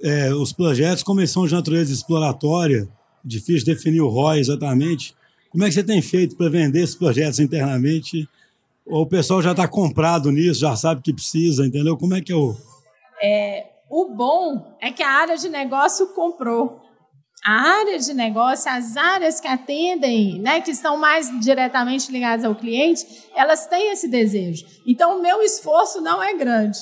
é, 0.01 0.31
os 0.33 0.53
projetos, 0.53 1.01
como 1.01 1.25
são 1.25 1.47
de 1.47 1.53
natureza 1.53 1.91
exploratória, 1.91 2.87
difícil 3.25 3.65
definir 3.65 4.01
o 4.01 4.07
ROI 4.07 4.39
exatamente. 4.39 5.15
Como 5.49 5.63
é 5.63 5.67
que 5.67 5.73
você 5.73 5.83
tem 5.83 6.01
feito 6.01 6.35
para 6.35 6.49
vender 6.49 6.81
esses 6.81 6.95
projetos 6.95 7.39
internamente? 7.39 8.27
Ou 8.85 9.01
o 9.01 9.07
pessoal 9.07 9.41
já 9.41 9.51
está 9.51 9.67
comprado 9.67 10.31
nisso, 10.31 10.59
já 10.59 10.75
sabe 10.75 11.01
que 11.01 11.13
precisa, 11.13 11.65
entendeu? 11.65 11.97
Como 11.97 12.13
é 12.13 12.21
que 12.21 12.31
é 12.31 12.35
o. 12.35 12.55
É, 13.21 13.65
o 13.89 14.13
bom 14.13 14.77
é 14.81 14.91
que 14.91 15.01
a 15.01 15.09
área 15.09 15.37
de 15.37 15.49
negócio 15.49 16.07
comprou 16.13 16.85
a 17.45 17.51
área 17.51 17.99
de 17.99 18.11
negócio, 18.11 18.71
as 18.71 18.97
áreas 18.97 19.39
que 19.39 19.47
atendem, 19.47 20.39
né, 20.39 20.61
que 20.61 20.71
estão 20.71 20.97
mais 20.97 21.29
diretamente 21.39 22.11
ligadas 22.11 22.43
ao 22.43 22.55
cliente, 22.55 23.05
elas 23.35 23.67
têm 23.67 23.91
esse 23.91 24.07
desejo. 24.07 24.65
Então, 24.87 25.19
o 25.19 25.21
meu 25.21 25.43
esforço 25.43 26.01
não 26.01 26.23
é 26.23 26.33
grande. 26.33 26.79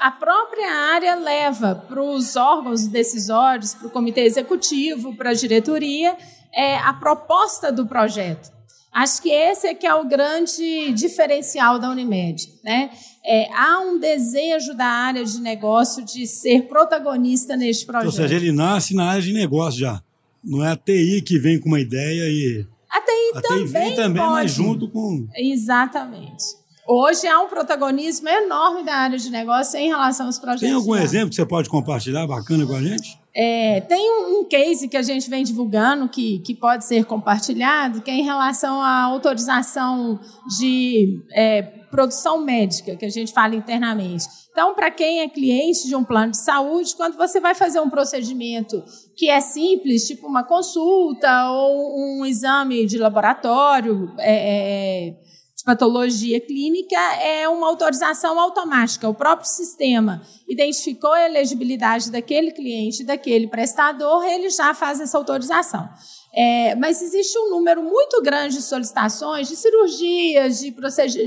A 0.00 0.10
própria 0.12 0.70
área 0.94 1.16
leva 1.16 1.74
para 1.74 2.00
os 2.00 2.36
órgãos 2.36 2.86
decisórios, 2.86 3.74
para 3.74 3.88
o 3.88 3.90
comitê 3.90 4.20
executivo, 4.20 5.16
para 5.16 5.30
a 5.30 5.34
diretoria, 5.34 6.16
é, 6.54 6.76
a 6.78 6.92
proposta 6.92 7.72
do 7.72 7.86
projeto. 7.86 8.50
Acho 8.92 9.22
que 9.22 9.30
esse 9.30 9.66
é 9.66 9.74
que 9.74 9.86
é 9.86 9.94
o 9.94 10.08
grande 10.08 10.92
diferencial 10.92 11.78
da 11.78 11.90
Unimed. 11.90 12.52
Né? 12.64 12.90
É, 13.24 13.48
há 13.52 13.80
um 13.80 13.98
desejo 13.98 14.74
da 14.74 14.86
área 14.86 15.24
de 15.24 15.40
negócio 15.40 16.04
de 16.04 16.26
ser 16.26 16.62
protagonista 16.62 17.56
neste 17.56 17.84
projeto. 17.84 18.06
Ou 18.06 18.12
seja, 18.12 18.34
ele 18.34 18.50
nasce 18.50 18.94
na 18.94 19.10
área 19.10 19.22
de 19.22 19.32
negócio 19.32 19.80
já. 19.80 20.02
Não 20.42 20.64
é 20.64 20.72
a 20.72 20.76
TI 20.76 21.22
que 21.22 21.38
vem 21.38 21.60
com 21.60 21.68
uma 21.68 21.80
ideia 21.80 22.28
e. 22.28 22.66
A 22.90 23.00
TI, 23.00 23.38
a 23.38 23.42
também, 23.42 23.66
TI 23.66 23.72
vem 23.72 23.94
também, 23.94 24.22
pode. 24.22 24.32
mas 24.32 24.50
junto 24.52 24.88
com. 24.88 25.28
Exatamente. 25.36 26.44
Hoje 26.90 27.26
há 27.26 27.38
um 27.38 27.48
protagonismo 27.48 28.26
enorme 28.30 28.82
da 28.82 28.94
área 28.94 29.18
de 29.18 29.28
negócio 29.28 29.78
em 29.78 29.88
relação 29.88 30.24
aos 30.24 30.38
projetos. 30.38 30.62
Tem 30.62 30.72
algum 30.72 30.96
exemplo 30.96 31.28
que 31.28 31.34
você 31.34 31.44
pode 31.44 31.68
compartilhar 31.68 32.26
bacana 32.26 32.66
com 32.66 32.74
a 32.74 32.82
gente? 32.82 33.20
É, 33.36 33.82
tem 33.82 34.10
um, 34.10 34.40
um, 34.40 34.44
case 34.46 34.88
que 34.88 34.96
a 34.96 35.02
gente 35.02 35.28
vem 35.28 35.44
divulgando 35.44 36.08
que, 36.08 36.38
que 36.38 36.54
pode 36.54 36.86
ser 36.86 37.04
compartilhado, 37.04 38.00
que 38.00 38.10
é 38.10 38.14
em 38.14 38.22
relação 38.22 38.80
à 38.80 39.02
autorização 39.02 40.18
de 40.58 41.22
é, 41.34 41.60
produção 41.90 42.42
médica, 42.42 42.96
que 42.96 43.04
a 43.04 43.10
gente 43.10 43.34
fala 43.34 43.54
internamente. 43.54 44.24
Então, 44.50 44.74
para 44.74 44.90
quem 44.90 45.20
é 45.20 45.28
cliente 45.28 45.86
de 45.86 45.94
um 45.94 46.02
plano 46.02 46.32
de 46.32 46.42
saúde, 46.42 46.96
quando 46.96 47.18
você 47.18 47.38
vai 47.38 47.54
fazer 47.54 47.80
um 47.80 47.90
procedimento 47.90 48.82
que 49.14 49.28
é 49.28 49.42
simples, 49.42 50.06
tipo 50.06 50.26
uma 50.26 50.42
consulta 50.42 51.50
ou 51.50 52.18
um 52.18 52.24
exame 52.24 52.86
de 52.86 52.96
laboratório, 52.96 54.10
é, 54.18 55.10
é 55.10 55.28
patologia 55.68 56.40
clínica 56.40 56.96
é 57.20 57.46
uma 57.46 57.66
autorização 57.66 58.40
automática. 58.40 59.06
O 59.06 59.12
próprio 59.12 59.46
sistema 59.46 60.22
identificou 60.48 61.12
a 61.12 61.26
elegibilidade 61.26 62.10
daquele 62.10 62.52
cliente, 62.52 63.04
daquele 63.04 63.46
prestador, 63.46 64.24
ele 64.24 64.48
já 64.48 64.72
faz 64.72 64.98
essa 64.98 65.18
autorização. 65.18 65.86
É, 66.34 66.74
mas 66.76 67.02
existe 67.02 67.38
um 67.38 67.50
número 67.50 67.82
muito 67.82 68.22
grande 68.22 68.56
de 68.56 68.62
solicitações 68.62 69.46
de 69.46 69.56
cirurgias, 69.56 70.58
de, 70.58 70.74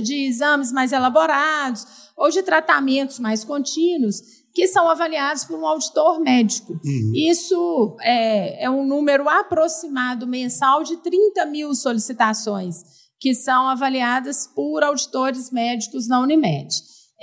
de 0.01 0.25
exames 0.25 0.71
mais 0.71 0.91
elaborados 0.91 1.85
ou 2.17 2.31
de 2.31 2.41
tratamentos 2.41 3.19
mais 3.19 3.43
contínuos 3.43 4.41
que 4.55 4.67
são 4.67 4.89
avaliados 4.89 5.43
por 5.43 5.59
um 5.59 5.67
auditor 5.67 6.19
médico. 6.19 6.73
Uhum. 6.83 7.11
Isso 7.15 7.95
é, 8.01 8.65
é 8.65 8.69
um 8.71 8.87
número 8.87 9.29
aproximado 9.29 10.25
mensal 10.25 10.83
de 10.83 10.97
30 10.97 11.45
mil 11.45 11.75
solicitações 11.75 13.00
que 13.21 13.35
são 13.35 13.69
avaliadas 13.69 14.47
por 14.47 14.83
auditores 14.83 15.51
médicos 15.51 16.07
na 16.07 16.19
Unimed. 16.19 16.67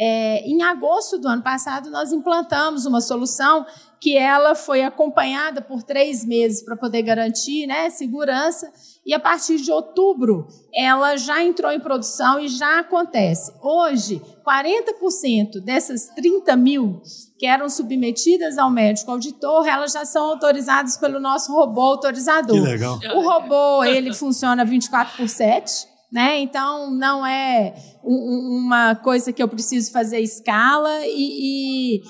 É, 0.01 0.49
em 0.49 0.63
agosto 0.63 1.19
do 1.19 1.27
ano 1.27 1.43
passado, 1.43 1.91
nós 1.91 2.13
implantamos 2.13 2.87
uma 2.87 3.01
solução 3.01 3.67
que 4.01 4.17
ela 4.17 4.55
foi 4.55 4.85
acompanhada 4.85 5.61
por 5.61 5.83
três 5.83 6.25
meses 6.25 6.65
para 6.65 6.77
poder 6.77 7.03
garantir 7.03 7.67
né, 7.67 7.91
segurança, 7.91 8.73
e 9.05 9.13
a 9.13 9.19
partir 9.19 9.57
de 9.57 9.73
outubro 9.73 10.47
ela 10.73 11.17
já 11.17 11.43
entrou 11.43 11.73
em 11.73 11.81
produção 11.81 12.39
e 12.39 12.47
já 12.47 12.79
acontece. 12.79 13.53
Hoje, 13.61 14.23
40% 14.47 15.61
dessas 15.65 16.07
30 16.15 16.55
mil 16.57 17.03
que 17.37 17.47
eram 17.47 17.69
submetidas 17.69 18.57
ao 18.57 18.71
médico 18.71 19.11
auditor, 19.11 19.67
elas 19.67 19.93
já 19.93 20.05
são 20.05 20.31
autorizadas 20.31 20.97
pelo 20.97 21.19
nosso 21.19 21.53
robô 21.53 21.81
autorizador. 21.81 22.55
Que 22.55 22.61
legal. 22.61 23.01
O 23.17 23.21
robô, 23.23 23.83
ele 23.83 24.15
funciona 24.15 24.65
24 24.65 25.17
por 25.17 25.29
7, 25.29 25.88
né? 26.13 26.41
Então, 26.41 26.91
não 26.91 27.27
é 27.27 27.75
um, 28.03 28.61
uma 28.65 28.95
coisa 28.95 29.33
que 29.33 29.43
eu 29.43 29.49
preciso 29.49 29.93
fazer 29.93 30.21
escala 30.21 31.05
e, 31.05 31.99
e 31.99 32.03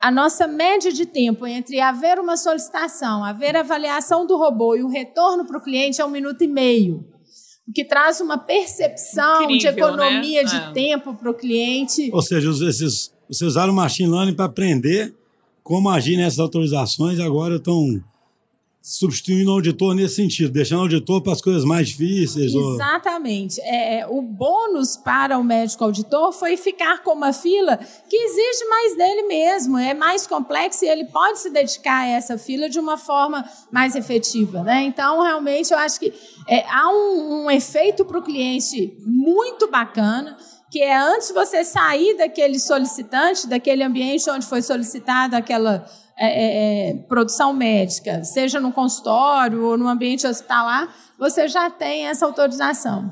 a 0.00 0.10
nossa 0.10 0.46
média 0.46 0.92
de 0.92 1.06
tempo 1.06 1.46
entre 1.46 1.80
haver 1.80 2.18
uma 2.18 2.36
solicitação, 2.36 3.24
haver 3.24 3.56
avaliação 3.56 4.26
do 4.26 4.36
robô 4.36 4.74
e 4.74 4.82
o 4.82 4.88
retorno 4.88 5.46
para 5.46 5.58
o 5.58 5.62
cliente 5.62 6.00
é 6.00 6.04
um 6.04 6.10
minuto 6.10 6.42
e 6.42 6.48
meio. 6.48 7.04
O 7.68 7.72
que 7.72 7.84
traz 7.84 8.20
uma 8.20 8.36
percepção 8.36 9.44
Incrível, 9.44 9.58
de 9.58 9.80
né? 9.80 9.86
economia 9.86 10.42
né? 10.42 10.48
de 10.48 10.56
é. 10.56 10.72
tempo 10.72 11.14
para 11.14 11.30
o 11.30 11.34
cliente. 11.34 12.10
Ou 12.12 12.20
seja, 12.20 12.50
esses, 12.50 13.12
vocês 13.28 13.50
usaram 13.52 13.72
o 13.72 13.76
machine 13.76 14.10
learning 14.10 14.34
para 14.34 14.46
aprender 14.46 15.14
como 15.62 15.88
agir 15.88 16.16
nessas 16.16 16.40
autorizações, 16.40 17.20
agora 17.20 17.56
estão 17.56 18.02
substituindo 18.82 19.48
o 19.48 19.54
auditor 19.54 19.94
nesse 19.94 20.16
sentido, 20.16 20.50
deixando 20.50 20.80
o 20.80 20.82
auditor 20.82 21.22
para 21.22 21.32
as 21.32 21.40
coisas 21.40 21.64
mais 21.64 21.88
difíceis. 21.88 22.52
Exatamente. 22.52 23.60
Ou... 23.60 23.66
É, 23.66 24.06
o 24.08 24.20
bônus 24.20 24.96
para 24.96 25.38
o 25.38 25.44
médico 25.44 25.84
auditor 25.84 26.32
foi 26.32 26.56
ficar 26.56 27.00
com 27.04 27.12
uma 27.12 27.32
fila 27.32 27.76
que 27.76 28.16
exige 28.16 28.64
mais 28.68 28.96
dele 28.96 29.22
mesmo, 29.28 29.78
é 29.78 29.94
mais 29.94 30.26
complexo 30.26 30.84
e 30.84 30.88
ele 30.88 31.04
pode 31.04 31.38
se 31.38 31.50
dedicar 31.50 32.00
a 32.00 32.08
essa 32.08 32.36
fila 32.36 32.68
de 32.68 32.80
uma 32.80 32.98
forma 32.98 33.48
mais 33.70 33.94
efetiva. 33.94 34.64
Né? 34.64 34.82
Então, 34.82 35.22
realmente, 35.22 35.72
eu 35.72 35.78
acho 35.78 36.00
que 36.00 36.12
é, 36.48 36.64
há 36.68 36.90
um, 36.90 37.44
um 37.44 37.50
efeito 37.50 38.04
para 38.04 38.18
o 38.18 38.22
cliente 38.22 38.96
muito 39.06 39.70
bacana 39.70 40.36
que 40.72 40.80
é 40.80 40.96
antes 40.96 41.30
você 41.32 41.64
sair 41.64 42.16
daquele 42.16 42.58
solicitante, 42.58 43.46
daquele 43.46 43.84
ambiente 43.84 44.30
onde 44.30 44.46
foi 44.46 44.62
solicitada 44.62 45.36
aquela 45.36 45.86
é, 46.24 46.26
é, 46.26 46.90
é, 46.90 46.94
produção 47.08 47.52
médica, 47.52 48.22
seja 48.22 48.60
no 48.60 48.70
consultório 48.70 49.64
ou 49.64 49.76
no 49.76 49.88
ambiente 49.88 50.24
hospitalar, 50.24 50.94
você 51.18 51.48
já 51.48 51.68
tem 51.68 52.06
essa 52.06 52.24
autorização. 52.24 53.10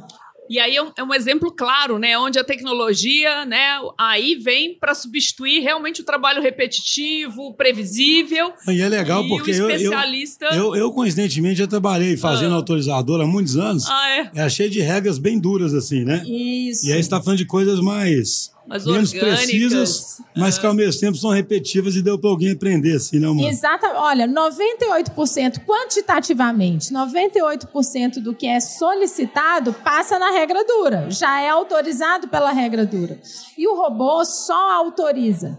E 0.48 0.60
aí 0.60 0.76
é 0.76 0.82
um, 0.82 0.92
é 0.96 1.02
um, 1.02 1.12
exemplo 1.14 1.52
claro, 1.52 1.98
né, 1.98 2.16
onde 2.18 2.38
a 2.38 2.44
tecnologia, 2.44 3.44
né, 3.44 3.78
aí 3.98 4.36
vem 4.36 4.76
para 4.78 4.94
substituir 4.94 5.60
realmente 5.60 6.02
o 6.02 6.04
trabalho 6.04 6.40
repetitivo, 6.40 7.54
previsível. 7.54 8.52
E 8.68 8.80
é 8.80 8.88
legal 8.88 9.26
porque 9.28 9.50
eu, 9.50 9.70
especialista... 9.70 10.46
eu, 10.46 10.74
eu, 10.74 10.76
eu, 10.76 10.92
coincidentemente 10.92 11.58
já 11.58 11.66
trabalhei 11.66 12.16
fazendo 12.16 12.52
ah. 12.52 12.56
autorizador 12.56 13.20
há 13.20 13.26
muitos 13.26 13.56
anos. 13.56 13.86
Ah, 13.88 14.10
é? 14.10 14.30
É 14.34 14.48
cheio 14.48 14.70
de 14.70 14.80
regras 14.80 15.18
bem 15.18 15.38
duras 15.38 15.74
assim, 15.74 16.04
né? 16.04 16.22
Isso. 16.24 16.86
E 16.86 16.92
aí 16.92 17.00
está 17.00 17.20
falando 17.20 17.38
de 17.38 17.46
coisas 17.46 17.80
mais 17.80 18.52
mas 18.70 18.86
menos 18.86 19.12
precisas, 19.12 20.22
mas 20.36 20.56
que 20.56 20.64
ao 20.64 20.72
mesmo 20.72 21.00
tempo 21.00 21.16
são 21.16 21.30
repetitivas 21.30 21.96
e 21.96 22.02
deu 22.02 22.16
para 22.16 22.30
alguém 22.30 22.52
aprender, 22.52 22.94
assim, 22.94 23.18
não, 23.18 23.34
mano? 23.34 23.48
Exato. 23.48 23.84
Olha, 23.96 24.28
98% 24.28 25.64
quantitativamente, 25.66 26.92
98% 26.92 28.22
do 28.22 28.32
que 28.32 28.46
é 28.46 28.60
solicitado 28.60 29.72
passa 29.72 30.20
na 30.20 30.30
regra 30.30 30.64
dura, 30.64 31.10
já 31.10 31.40
é 31.40 31.48
autorizado 31.48 32.28
pela 32.28 32.52
regra 32.52 32.86
dura. 32.86 33.20
E 33.58 33.66
o 33.66 33.74
robô 33.74 34.24
só 34.24 34.70
autoriza. 34.74 35.58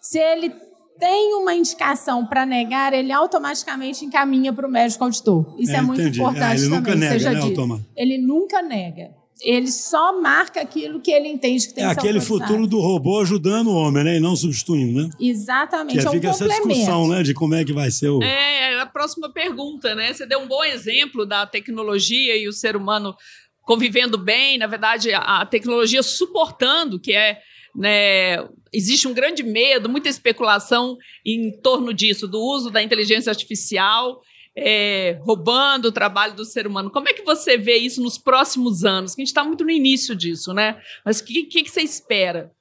Se 0.00 0.18
ele 0.18 0.52
tem 0.98 1.34
uma 1.34 1.54
indicação 1.54 2.26
para 2.26 2.44
negar, 2.44 2.92
ele 2.92 3.12
automaticamente 3.12 4.04
encaminha 4.04 4.52
para 4.52 4.66
o 4.66 4.70
médico 4.70 5.04
auditor. 5.04 5.54
Isso 5.56 5.70
é, 5.70 5.76
é 5.76 5.82
muito 5.82 6.00
entendi. 6.00 6.20
importante 6.20 6.42
é, 6.42 6.54
ele 6.54 6.62
também, 6.64 6.78
nunca 6.78 6.94
nega, 6.96 7.12
seja 7.12 7.30
né, 7.30 7.40
dito. 7.40 7.80
Ele 7.96 8.18
nunca 8.18 8.60
nega 8.60 9.19
ele 9.42 9.70
só 9.70 10.20
marca 10.20 10.60
aquilo 10.60 11.00
que 11.00 11.10
ele 11.10 11.28
entende 11.28 11.68
que 11.68 11.74
tem 11.74 11.84
é 11.84 11.88
que 11.88 11.94
ser 11.94 12.00
aquele 12.00 12.20
futuro 12.20 12.66
do 12.66 12.78
robô 12.78 13.20
ajudando 13.20 13.68
o 13.68 13.74
homem, 13.74 14.04
né? 14.04 14.16
E 14.16 14.20
não 14.20 14.36
substituindo, 14.36 15.02
né? 15.02 15.10
Exatamente. 15.18 16.00
Que 16.00 16.06
é, 16.06 16.10
fica 16.10 16.26
um 16.28 16.30
essa 16.30 16.48
discussão, 16.48 17.08
né? 17.08 17.22
De 17.22 17.34
como 17.34 17.54
é 17.54 17.64
que 17.64 17.72
vai 17.72 17.90
ser 17.90 18.08
o. 18.08 18.22
É, 18.22 18.72
é, 18.72 18.80
a 18.80 18.86
próxima 18.86 19.32
pergunta, 19.32 19.94
né? 19.94 20.12
Você 20.12 20.26
deu 20.26 20.40
um 20.40 20.48
bom 20.48 20.64
exemplo 20.64 21.24
da 21.24 21.46
tecnologia 21.46 22.36
e 22.36 22.48
o 22.48 22.52
ser 22.52 22.76
humano 22.76 23.14
convivendo 23.62 24.18
bem, 24.18 24.58
na 24.58 24.66
verdade, 24.66 25.12
a 25.12 25.44
tecnologia 25.46 26.02
suportando, 26.02 26.98
que 26.98 27.12
é. 27.12 27.40
Né, 27.72 28.36
existe 28.72 29.06
um 29.06 29.14
grande 29.14 29.44
medo, 29.44 29.88
muita 29.88 30.08
especulação 30.08 30.96
em 31.24 31.52
torno 31.62 31.94
disso, 31.94 32.26
do 32.26 32.40
uso 32.40 32.68
da 32.68 32.82
inteligência 32.82 33.30
artificial 33.30 34.20
é, 34.56 35.18
roubando 35.22 35.86
o 35.86 35.92
trabalho 35.92 36.34
do 36.34 36.44
ser 36.44 36.66
humano. 36.66 36.90
Como 36.90 37.08
é 37.08 37.12
que 37.12 37.22
você 37.22 37.56
vê 37.56 37.76
isso 37.76 38.02
nos 38.02 38.18
próximos 38.18 38.84
anos? 38.84 39.14
Que 39.14 39.22
a 39.22 39.24
gente 39.24 39.30
está 39.30 39.44
muito 39.44 39.64
no 39.64 39.70
início 39.70 40.14
disso, 40.14 40.52
né? 40.52 40.80
Mas 41.04 41.20
o 41.20 41.24
que, 41.24 41.44
que, 41.44 41.62
que 41.62 41.70
você 41.70 41.82
espera? 41.82 42.52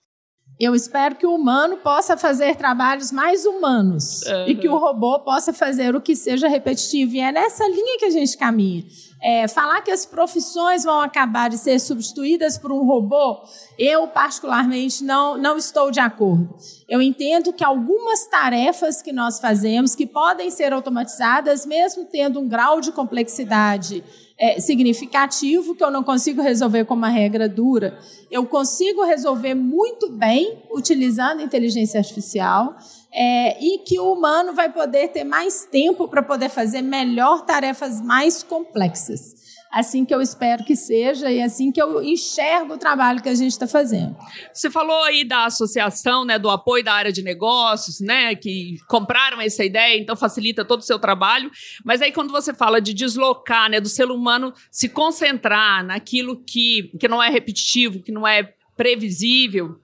Eu 0.60 0.75
espero 0.75 1.16
que 1.16 1.25
o 1.25 1.34
humano 1.34 1.78
possa 1.78 2.18
fazer 2.18 2.58
trabalhos 2.58 3.13
mais 3.13 3.46
humanos 3.46 4.24
uhum. 4.24 4.48
e 4.48 4.56
que 4.56 4.68
o 4.68 4.78
robô 4.78 5.18
possa 5.22 5.54
fazer 5.54 5.96
o 5.96 6.01
que 6.01 6.18
seja 6.18 6.50
repetitivo. 6.50 7.16
E 7.16 7.22
é 7.22 7.32
nessa 7.32 7.66
linha 7.66 7.98
que 7.98 8.04
a 8.04 8.10
gente 8.10 8.38
caminha. 8.38 8.84
É, 9.22 9.48
falar 9.48 9.82
que 9.82 9.92
as 9.92 10.06
profissões 10.06 10.84
vão 10.84 11.00
acabar 11.00 11.50
de 11.50 11.58
ser 11.58 11.80
substituídas 11.80 12.58
por 12.58 12.72
um 12.72 12.86
robô, 12.86 13.42
eu 13.78 14.08
particularmente 14.08 15.04
não, 15.04 15.38
não 15.38 15.58
estou 15.58 15.92
de 15.92 16.00
acordo. 16.00 16.54
Eu 16.88 17.01
entendo 17.01 17.54
que 17.54 17.63
algumas 17.63 18.28
tarefas 18.28 19.01
que 19.01 19.13
nós 19.13 19.39
fazemos, 19.39 19.96
que 19.96 20.08
podem 20.08 20.50
ser 20.50 20.74
automatizadas, 20.74 21.66
mesmo 21.66 22.06
tendo 22.06 22.39
um 22.39 22.48
grau 22.48 22.80
de 22.82 22.92
complexidade 22.92 24.04
é, 24.39 24.60
significativo 24.60 25.75
que 25.75 25.84
eu 25.84 25.91
não 25.91 26.01
consigo 26.01 26.41
resolver 26.41 26.86
com 26.86 26.93
uma 26.93 27.10
regra 27.10 27.50
dura, 27.50 28.00
eu 28.31 28.46
consigo 28.46 29.03
resolver 29.03 29.53
muito 29.53 30.10
bem 30.10 30.58
utilizando 30.72 31.41
inteligência 31.41 32.00
artificial 32.00 32.77
é, 33.12 33.62
e 33.62 33.79
que 33.79 34.00
o 34.00 34.13
humano 34.13 34.53
vai 34.53 34.72
poder 34.72 35.10
ter 35.10 35.25
mais 35.25 35.65
tempo 35.65 36.08
para 36.08 36.24
poder 36.24 36.48
fazer 36.48 36.81
melhor 36.81 37.46
tarefas 37.46 38.00
mais 38.00 38.41
complexas 38.41 39.49
assim 39.71 40.03
que 40.03 40.13
eu 40.13 40.21
espero 40.21 40.63
que 40.63 40.75
seja 40.75 41.31
e 41.31 41.41
assim 41.41 41.71
que 41.71 41.81
eu 41.81 42.01
enxergo 42.03 42.73
o 42.73 42.77
trabalho 42.77 43.21
que 43.21 43.29
a 43.29 43.35
gente 43.35 43.51
está 43.51 43.67
fazendo. 43.67 44.15
Você 44.53 44.69
falou 44.69 45.03
aí 45.03 45.23
da 45.23 45.45
associação, 45.45 46.25
né, 46.25 46.39
do 46.39 46.49
apoio 46.49 46.83
da 46.83 46.93
área 46.93 47.11
de 47.11 47.21
negócios, 47.21 47.99
né, 47.99 48.33
que 48.35 48.77
compraram 48.88 49.39
essa 49.39 49.63
ideia, 49.63 49.99
então 49.99 50.15
facilita 50.15 50.65
todo 50.65 50.79
o 50.79 50.85
seu 50.85 50.97
trabalho. 50.97 51.51
Mas 51.86 52.01
aí 52.01 52.12
quando 52.12 52.32
você 52.32 52.53
fala 52.53 52.82
de 52.82 52.93
deslocar, 52.93 53.69
né, 53.69 53.79
do 53.79 53.89
ser 53.89 54.10
humano 54.10 54.53
se 54.71 54.89
concentrar 54.89 55.84
naquilo 55.86 56.43
que, 56.43 56.91
que 56.99 57.08
não 57.08 57.21
é 57.21 57.29
repetitivo, 57.29 58.01
que 58.01 58.12
não 58.12 58.27
é 58.27 58.53
previsível, 58.75 59.79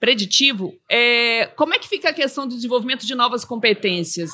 preditivo, 0.00 0.72
é, 0.90 1.46
como 1.56 1.74
é 1.74 1.78
que 1.78 1.88
fica 1.88 2.10
a 2.10 2.14
questão 2.14 2.46
do 2.46 2.54
desenvolvimento 2.54 3.06
de 3.06 3.14
novas 3.14 3.44
competências? 3.44 4.30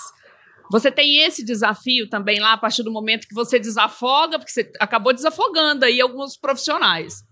Você 0.73 0.91
tem 0.91 1.19
esse 1.19 1.45
desafio 1.45 2.09
também 2.09 2.41
lá 2.41 2.55
a 2.55 2.57
partir 2.57 2.83
do 2.83 2.91
momento 2.91 3.29
que 3.29 3.35
você 3.35 3.59
desafoga, 3.59 4.39
porque 4.39 4.51
você 4.51 4.73
acabou 4.81 5.13
desafogando 5.13 5.85
aí 5.85 6.01
alguns 6.01 6.35
profissionais 6.35 7.23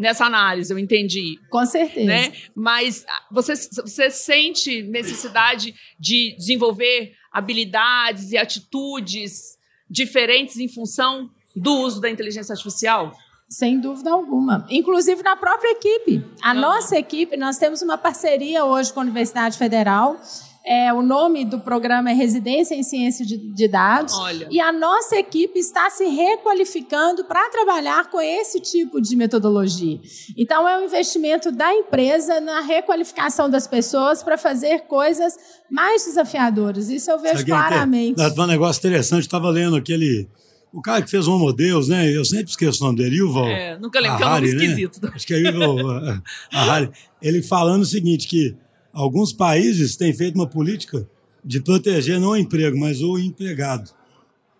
nessa 0.00 0.24
análise, 0.24 0.72
eu 0.72 0.78
entendi. 0.80 1.38
Com 1.48 1.64
certeza. 1.64 2.06
Né? 2.06 2.32
Mas 2.56 3.04
ah, 3.08 3.22
você, 3.30 3.54
você 3.54 4.10
sente 4.10 4.82
necessidade 4.82 5.72
de 5.96 6.34
desenvolver 6.36 7.12
habilidades 7.32 8.32
e 8.32 8.36
atitudes 8.36 9.56
diferentes 9.88 10.56
em 10.56 10.66
função 10.66 11.30
do 11.54 11.72
uso 11.82 12.00
da 12.00 12.10
inteligência 12.10 12.52
artificial? 12.52 13.12
Sem 13.48 13.78
dúvida 13.78 14.10
alguma. 14.10 14.66
Inclusive 14.68 15.22
na 15.22 15.36
própria 15.36 15.70
equipe. 15.70 16.24
A 16.42 16.50
ah. 16.50 16.54
nossa 16.54 16.98
equipe, 16.98 17.36
nós 17.36 17.58
temos 17.58 17.80
uma 17.80 17.96
parceria 17.96 18.64
hoje 18.64 18.92
com 18.92 18.98
a 18.98 19.04
Universidade 19.04 19.56
Federal 19.56 20.20
é, 20.64 20.92
o 20.92 21.02
nome 21.02 21.44
do 21.44 21.58
programa 21.58 22.10
é 22.10 22.14
Residência 22.14 22.74
em 22.74 22.84
Ciência 22.84 23.26
de, 23.26 23.36
de 23.36 23.66
Dados. 23.66 24.14
Olha. 24.14 24.46
E 24.48 24.60
a 24.60 24.72
nossa 24.72 25.16
equipe 25.16 25.58
está 25.58 25.90
se 25.90 26.04
requalificando 26.04 27.24
para 27.24 27.50
trabalhar 27.50 28.08
com 28.10 28.20
esse 28.20 28.60
tipo 28.60 29.00
de 29.00 29.16
metodologia. 29.16 29.98
Então, 30.36 30.68
é 30.68 30.78
um 30.78 30.84
investimento 30.84 31.50
da 31.50 31.74
empresa 31.74 32.40
na 32.40 32.60
requalificação 32.60 33.50
das 33.50 33.66
pessoas 33.66 34.22
para 34.22 34.38
fazer 34.38 34.82
coisas 34.82 35.34
mais 35.68 36.04
desafiadoras. 36.04 36.88
Isso 36.88 37.10
eu 37.10 37.18
vejo 37.18 37.44
claramente. 37.44 38.14
Tem, 38.14 38.44
um 38.44 38.46
negócio 38.46 38.78
interessante, 38.78 39.22
estava 39.22 39.50
lendo 39.50 39.74
aquele. 39.74 40.28
O 40.72 40.80
cara 40.80 41.02
que 41.02 41.10
fez 41.10 41.26
o 41.26 41.34
Homo 41.34 41.52
Deus, 41.52 41.88
né? 41.88 42.08
Eu 42.08 42.24
sempre 42.24 42.46
esqueço 42.46 42.82
o 42.82 42.86
nome 42.86 42.98
dele, 42.98 43.16
Yuval. 43.16 43.46
É, 43.46 43.76
nunca 43.78 44.00
lembro, 44.00 44.16
que 44.16 44.22
é 44.22 44.26
um 44.26 44.30
nome 44.30 44.54
né? 44.54 44.64
esquisito. 44.64 45.10
Acho 45.12 45.26
que 45.26 45.34
é 45.34 45.38
Yuval 45.38 45.76
Harari. 46.50 46.90
Ele 47.20 47.42
falando 47.42 47.82
o 47.82 47.86
seguinte, 47.86 48.26
que 48.26 48.56
Alguns 48.92 49.32
países 49.32 49.96
têm 49.96 50.12
feito 50.12 50.34
uma 50.34 50.46
política 50.46 51.08
de 51.44 51.60
proteger 51.60 52.20
não 52.20 52.30
o 52.30 52.36
emprego, 52.36 52.78
mas 52.78 53.00
o 53.00 53.18
empregado. 53.18 53.90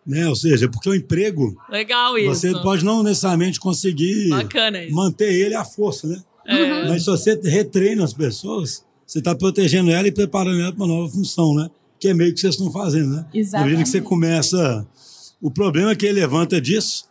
Né? 0.04 0.26
Ou 0.28 0.34
seja, 0.34 0.68
porque 0.68 0.88
o 0.88 0.94
emprego. 0.94 1.56
Legal 1.70 2.18
isso. 2.18 2.34
Você 2.34 2.52
pode 2.60 2.84
não 2.84 3.02
necessariamente 3.02 3.60
conseguir 3.60 4.30
manter 4.90 5.32
ele 5.32 5.54
à 5.54 5.64
força, 5.64 6.08
né? 6.08 6.22
É. 6.46 6.88
Mas 6.88 7.04
se 7.04 7.10
você 7.10 7.40
retreina 7.44 8.02
as 8.02 8.12
pessoas, 8.12 8.84
você 9.06 9.18
está 9.20 9.34
protegendo 9.34 9.90
ela 9.90 10.08
e 10.08 10.12
preparando 10.12 10.60
ela 10.60 10.72
para 10.72 10.84
uma 10.84 10.92
nova 10.92 11.12
função, 11.12 11.54
né? 11.54 11.70
Que 12.00 12.08
é 12.08 12.14
meio 12.14 12.34
que 12.34 12.40
vocês 12.40 12.54
estão 12.54 12.72
fazendo, 12.72 13.14
né? 13.14 13.26
Exatamente. 13.32 13.76
Na 13.76 13.82
que 13.84 13.88
você 13.88 14.00
começa. 14.00 14.86
O 15.40 15.50
problema 15.50 15.94
que 15.94 16.06
ele 16.06 16.20
levanta 16.20 16.60
disso 16.60 17.04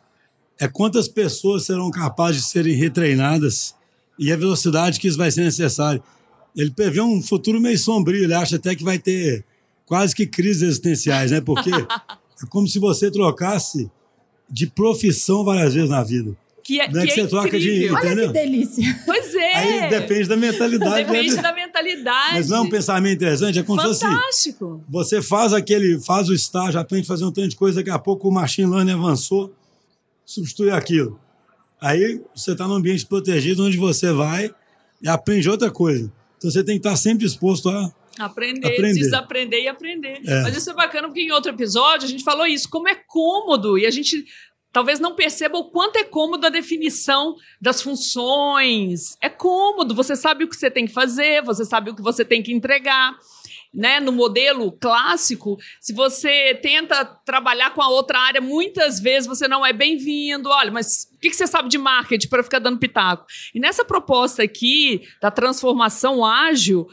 é 0.59 0.67
quantas 0.67 1.07
pessoas 1.07 1.65
serão 1.65 1.89
capazes 1.89 2.41
de 2.43 2.47
serem 2.49 2.75
retreinadas 2.75 3.73
e 4.19 4.31
a 4.31 4.35
velocidade 4.35 4.99
que 4.99 5.07
isso 5.07 5.17
vai 5.17 5.31
ser 5.31 5.43
necessário 5.43 6.03
ele 6.55 6.71
prevê 6.71 7.01
um 7.01 7.21
futuro 7.21 7.59
meio 7.59 7.77
sombrio. 7.77 8.23
Ele 8.23 8.33
acha 8.33 8.55
até 8.55 8.75
que 8.75 8.83
vai 8.83 8.99
ter 8.99 9.45
quase 9.85 10.15
que 10.15 10.25
crises 10.25 10.63
existenciais, 10.63 11.31
né? 11.31 11.41
Porque 11.41 11.69
é 11.71 12.45
como 12.49 12.67
se 12.67 12.79
você 12.79 13.11
trocasse 13.11 13.89
de 14.49 14.67
profissão 14.67 15.43
várias 15.43 15.73
vezes 15.73 15.89
na 15.89 16.03
vida. 16.03 16.35
Que 16.63 16.79
é, 16.79 16.91
não 16.91 17.01
é 17.01 17.05
que, 17.05 17.13
que 17.13 17.21
você 17.21 17.27
troca 17.27 17.59
de. 17.59 17.89
Olha 17.89 18.05
entendeu? 18.05 18.27
que 18.27 18.33
delícia. 18.33 19.01
Pois 19.05 19.33
é. 19.33 19.53
Aí 19.55 19.89
depende 19.89 20.27
da 20.27 20.37
mentalidade. 20.37 21.05
depende 21.05 21.35
né? 21.35 21.41
da 21.41 21.53
mentalidade. 21.53 22.33
Mas 22.33 22.49
não 22.49 22.57
é 22.57 22.61
um 22.61 22.69
pensamento 22.69 23.15
interessante, 23.15 23.59
é 23.59 23.63
como 23.63 23.81
Fantástico. 23.81 24.31
se 24.31 24.53
fosse. 24.53 24.83
Você 24.87 25.21
faz 25.21 25.53
aquele, 25.53 25.99
faz 25.99 26.29
o 26.29 26.33
estágio, 26.33 26.79
aprende 26.79 27.05
a 27.05 27.07
fazer 27.07 27.25
um 27.25 27.31
tanto 27.31 27.49
de 27.49 27.55
coisa, 27.55 27.77
daqui 27.77 27.89
a 27.89 27.97
pouco 27.97 28.27
o 28.29 28.31
machine 28.31 28.69
learning 28.69 28.91
avançou, 28.91 29.53
substitui 30.25 30.69
aquilo. 30.69 31.19
Aí 31.81 32.21
você 32.35 32.51
está 32.51 32.67
num 32.67 32.75
ambiente 32.75 33.05
protegido 33.05 33.65
onde 33.65 33.77
você 33.77 34.11
vai 34.13 34.53
e 35.01 35.09
aprende 35.09 35.49
outra 35.49 35.71
coisa. 35.71 36.11
Então 36.41 36.49
você 36.49 36.63
tem 36.63 36.79
que 36.79 36.87
estar 36.87 36.95
sempre 36.95 37.23
disposto 37.23 37.69
a 37.69 37.93
Aprender, 38.19 38.67
aprender, 38.67 38.99
desaprender 38.99 39.63
e 39.63 39.67
aprender. 39.67 40.21
É. 40.25 40.41
Mas 40.41 40.57
isso 40.57 40.71
é 40.71 40.73
bacana 40.73 41.07
porque 41.07 41.21
em 41.21 41.31
outro 41.31 41.51
episódio 41.51 42.07
a 42.07 42.09
gente 42.09 42.23
falou 42.23 42.47
isso, 42.47 42.67
como 42.67 42.89
é 42.89 42.95
cômodo 42.95 43.77
e 43.77 43.85
a 43.85 43.91
gente 43.91 44.25
talvez 44.71 44.99
não 44.99 45.15
perceba 45.15 45.57
o 45.57 45.65
quanto 45.65 45.97
é 45.97 46.03
cômodo 46.03 46.47
a 46.47 46.49
definição 46.49 47.35
das 47.61 47.81
funções. 47.81 49.17
É 49.21 49.29
cômodo, 49.29 49.93
você 49.93 50.15
sabe 50.15 50.43
o 50.43 50.49
que 50.49 50.55
você 50.55 50.71
tem 50.71 50.87
que 50.87 50.93
fazer, 50.93 51.43
você 51.43 51.63
sabe 51.63 51.91
o 51.91 51.95
que 51.95 52.01
você 52.01 52.25
tem 52.25 52.41
que 52.41 52.51
entregar. 52.51 53.15
Né, 53.73 54.01
no 54.01 54.11
modelo 54.11 54.69
clássico, 54.73 55.57
se 55.79 55.93
você 55.93 56.53
tenta 56.61 57.05
trabalhar 57.05 57.73
com 57.73 57.81
a 57.81 57.87
outra 57.87 58.19
área, 58.19 58.41
muitas 58.41 58.99
vezes 58.99 59.25
você 59.25 59.47
não 59.47 59.65
é 59.65 59.71
bem-vindo. 59.71 60.49
Olha, 60.49 60.69
mas 60.69 61.07
o 61.13 61.17
que 61.17 61.31
você 61.31 61.47
sabe 61.47 61.69
de 61.69 61.77
marketing 61.77 62.27
para 62.27 62.43
ficar 62.43 62.59
dando 62.59 62.79
pitaco? 62.79 63.25
E 63.55 63.61
nessa 63.61 63.85
proposta 63.85 64.43
aqui 64.43 65.07
da 65.21 65.31
transformação 65.31 66.25
ágil, 66.25 66.85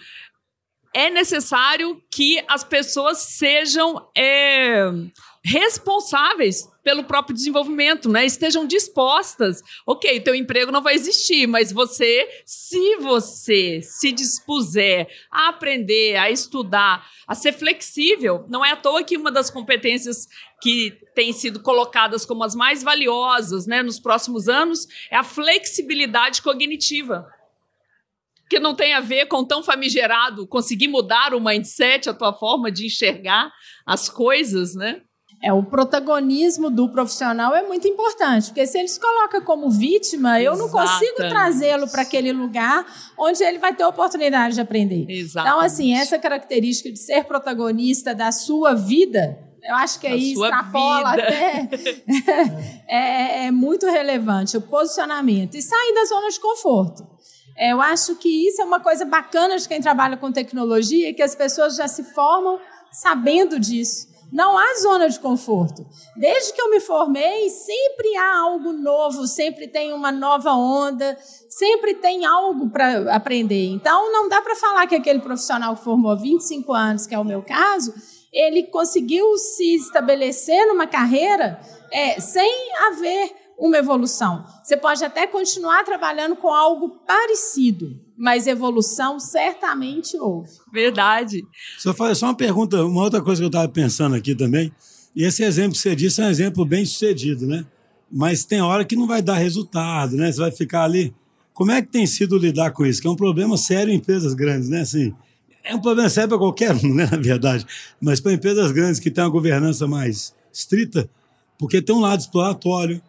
é 0.95 1.11
necessário 1.11 2.01
que 2.13 2.43
as 2.49 2.65
pessoas 2.65 3.19
sejam 3.19 4.09
é, 4.17 4.89
responsáveis 5.45 6.69
pelo 6.83 7.05
próprio 7.05 7.35
desenvolvimento, 7.35 8.09
né? 8.09 8.25
Estejam 8.25 8.67
dispostas. 8.67 9.63
Ok, 9.87 10.21
teu 10.21 10.35
emprego 10.35 10.73
não 10.73 10.83
vai 10.83 10.95
existir, 10.95 11.47
mas 11.47 11.73
você, 11.73 12.29
se 12.45 12.97
você 12.97 13.81
se 13.83 14.11
dispuser 14.11 15.09
a 15.31 15.49
aprender, 15.49 16.17
a 16.17 16.31
estudar, 16.31 17.07
a 17.27 17.35
ser 17.35 17.53
flexível, 17.53 18.45
não 18.49 18.65
é 18.65 18.73
à 18.73 18.77
toa 18.77 19.05
que 19.05 19.17
uma 19.17 19.31
das 19.31 19.51
competências 19.51 20.27
que 20.63 20.99
têm 21.15 21.33
sido 21.33 21.61
colocadas 21.61 22.25
como 22.25 22.43
as 22.43 22.55
mais 22.55 22.83
valiosas, 22.83 23.67
né, 23.67 23.83
nos 23.83 24.01
próximos 24.01 24.49
anos, 24.49 24.87
é 25.11 25.17
a 25.17 25.23
flexibilidade 25.23 26.43
cognitiva 26.43 27.27
que 28.49 28.59
não 28.59 28.75
tem 28.75 28.95
a 28.95 29.01
ver 29.01 29.27
com 29.27 29.45
tão 29.45 29.63
famigerado 29.63 30.47
conseguir 30.47 30.89
mudar 30.89 31.35
o 31.35 31.41
mindset, 31.41 32.09
a 32.09 32.15
tua 32.15 32.33
forma 32.33 32.71
de 32.71 32.87
enxergar 32.87 33.53
as 33.85 34.09
coisas, 34.09 34.75
né? 34.75 35.03
É, 35.41 35.53
o 35.53 35.63
protagonismo 35.63 36.69
do 36.69 36.89
profissional 36.89 37.55
é 37.55 37.63
muito 37.63 37.87
importante, 37.87 38.47
porque 38.47 38.67
se 38.67 38.77
ele 38.77 38.89
se 38.89 38.99
coloca 38.99 39.41
como 39.41 39.71
vítima, 39.71 40.41
eu 40.43 40.57
não 40.57 40.69
consigo 40.69 41.17
trazê-lo 41.17 41.89
para 41.89 42.03
aquele 42.03 42.33
lugar 42.33 42.85
onde 43.17 43.45
ele 43.45 43.59
vai 43.59 43.73
ter 43.73 43.85
a 43.85 43.89
oportunidade 43.89 44.57
de 44.57 44.61
aprender. 44.61 45.07
Exatamente. 45.09 45.55
Então, 45.55 45.65
assim, 45.65 45.95
essa 45.95 46.19
característica 46.19 46.91
de 46.91 46.99
ser 46.99 47.23
protagonista 47.23 48.13
da 48.13 48.33
sua 48.33 48.75
vida, 48.75 49.39
eu 49.63 49.77
acho 49.77 50.01
que 50.01 50.09
aí 50.09 50.33
extrapola 50.33 51.13
vida. 51.13 51.23
até. 51.23 51.69
é, 52.89 53.47
é 53.47 53.51
muito 53.53 53.87
relevante 53.87 54.57
o 54.57 54.61
posicionamento. 54.61 55.55
E 55.55 55.63
sair 55.63 55.95
da 55.95 56.05
zona 56.05 56.31
de 56.31 56.41
conforto. 56.41 57.07
É, 57.57 57.73
eu 57.73 57.81
acho 57.81 58.17
que 58.17 58.29
isso 58.49 58.61
é 58.61 58.65
uma 58.65 58.81
coisa 58.81 59.05
bacana 59.05 59.57
de 59.57 59.69
quem 59.69 59.81
trabalha 59.81 60.17
com 60.17 60.33
tecnologia, 60.33 61.15
que 61.15 61.23
as 61.23 61.35
pessoas 61.35 61.77
já 61.77 61.87
se 61.87 62.03
formam 62.03 62.59
sabendo 62.91 63.59
disso. 63.59 64.09
Não 64.31 64.59
há 64.59 64.75
zona 64.81 65.09
de 65.09 65.19
conforto. 65.19 65.87
Desde 66.17 66.53
que 66.53 66.61
eu 66.61 66.71
me 66.71 66.81
formei, 66.81 67.49
sempre 67.49 68.17
há 68.17 68.39
algo 68.41 68.73
novo, 68.73 69.27
sempre 69.27 69.69
tem 69.69 69.93
uma 69.93 70.13
nova 70.13 70.53
onda, 70.53 71.17
sempre 71.49 71.95
tem 71.95 72.27
algo 72.27 72.69
para 72.69 73.15
aprender. 73.15 73.67
Então, 73.69 74.13
não 74.13 74.29
dá 74.29 74.43
para 74.43 74.55
falar 74.55 74.87
que 74.87 74.95
aquele 74.95 75.21
profissional 75.21 75.75
que 75.77 75.85
formou 75.85 76.17
25 76.17 76.73
anos, 76.73 77.07
que 77.07 77.15
é 77.15 77.19
o 77.19 77.25
meu 77.25 77.43
caso, 77.43 77.95
ele 78.33 78.65
conseguiu 78.65 79.37
se 79.39 79.77
estabelecer 79.77 80.67
numa 80.67 80.87
carreira 80.87 81.59
é, 81.91 82.21
sem 82.21 82.73
haver 82.87 83.35
uma 83.59 83.79
evolução. 83.79 84.45
Você 84.63 84.77
pode 84.77 85.05
até 85.05 85.27
continuar 85.27 85.85
trabalhando 85.85 86.37
com 86.37 86.49
algo 86.49 87.01
parecido, 87.07 87.89
mas 88.19 88.49
evolução 88.49 89.21
certamente 89.21 90.17
houve. 90.19 90.51
Verdade. 90.73 91.45
Só, 91.79 91.95
só 92.15 92.27
uma 92.27 92.35
pergunta, 92.35 92.85
uma 92.85 93.05
outra 93.05 93.23
coisa 93.23 93.41
que 93.41 93.45
eu 93.45 93.49
estava 93.49 93.69
pensando 93.69 94.17
aqui 94.17 94.35
também. 94.35 94.73
E 95.15 95.25
esse 95.25 95.45
exemplo 95.45 95.73
que 95.73 95.79
você 95.79 95.95
disse 95.95 96.21
é 96.21 96.25
um 96.25 96.29
exemplo 96.29 96.65
bem 96.65 96.85
sucedido, 96.85 97.47
né? 97.47 97.65
Mas 98.11 98.45
tem 98.45 98.61
hora 98.61 98.85
que 98.85 98.97
não 98.97 99.07
vai 99.07 99.23
dar 99.23 99.37
resultado, 99.37 100.17
né? 100.17 100.33
Você 100.33 100.41
vai 100.41 100.51
ficar 100.51 100.83
ali. 100.83 101.15
Como 101.55 101.71
é 101.71 101.81
que 101.81 101.89
tem 101.89 102.07
sido 102.07 102.37
lidar 102.37 102.73
com 102.73 102.85
isso? 102.85 103.01
Que 103.01 103.07
é 103.07 103.11
um 103.11 103.17
problema 103.17 103.57
sério 103.57 103.93
em 103.93 103.97
empresas 103.97 104.35
grandes, 104.35 104.69
né? 104.69 104.81
Assim, 104.81 105.15
é 105.63 105.75
um 105.75 105.81
problema 105.81 106.09
sério 106.09 106.31
para 106.31 106.39
qualquer 106.39 106.75
um, 106.75 106.93
né? 106.95 107.09
Na 107.11 107.19
verdade. 107.19 107.65
Mas 108.01 108.19
para 108.19 108.33
empresas 108.33 108.73
grandes 108.73 108.99
que 108.99 109.11
têm 109.13 109.23
uma 109.23 109.31
governança 109.31 109.87
mais 109.87 110.35
estrita, 110.53 111.09
porque 111.57 111.81
tem 111.81 111.95
um 111.95 112.01
lado 112.01 112.19
exploratório, 112.19 113.01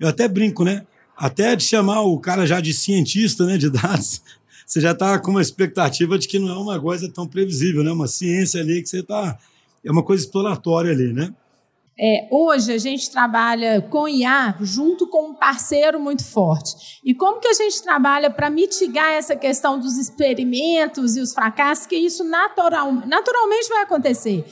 eu 0.00 0.08
até 0.08 0.26
brinco, 0.26 0.64
né? 0.64 0.86
Até 1.16 1.54
de 1.54 1.64
chamar 1.64 2.00
o 2.00 2.18
cara 2.18 2.46
já 2.46 2.60
de 2.60 2.72
cientista, 2.72 3.44
né, 3.46 3.56
de 3.56 3.68
dados, 3.70 4.20
você 4.66 4.80
já 4.80 4.92
está 4.92 5.18
com 5.18 5.30
uma 5.30 5.42
expectativa 5.42 6.18
de 6.18 6.26
que 6.26 6.38
não 6.38 6.48
é 6.48 6.58
uma 6.58 6.80
coisa 6.80 7.10
tão 7.10 7.26
previsível, 7.26 7.84
né? 7.84 7.92
Uma 7.92 8.08
ciência 8.08 8.60
ali 8.60 8.82
que 8.82 8.88
você 8.88 9.00
está 9.00 9.38
é 9.84 9.90
uma 9.90 10.02
coisa 10.02 10.24
exploratória 10.24 10.90
ali, 10.92 11.12
né? 11.12 11.32
É, 11.96 12.26
hoje 12.28 12.72
a 12.72 12.78
gente 12.78 13.08
trabalha 13.08 13.80
com 13.80 14.08
IA 14.08 14.56
junto 14.60 15.06
com 15.06 15.28
um 15.28 15.34
parceiro 15.34 16.00
muito 16.00 16.24
forte. 16.24 17.00
E 17.04 17.14
como 17.14 17.38
que 17.38 17.46
a 17.46 17.52
gente 17.52 17.80
trabalha 17.82 18.30
para 18.30 18.50
mitigar 18.50 19.12
essa 19.12 19.36
questão 19.36 19.78
dos 19.78 19.96
experimentos 19.96 21.16
e 21.16 21.20
os 21.20 21.32
fracassos, 21.32 21.86
que 21.86 21.94
isso 21.94 22.24
natural, 22.24 22.92
naturalmente 23.06 23.68
vai 23.68 23.82
acontecer. 23.82 24.44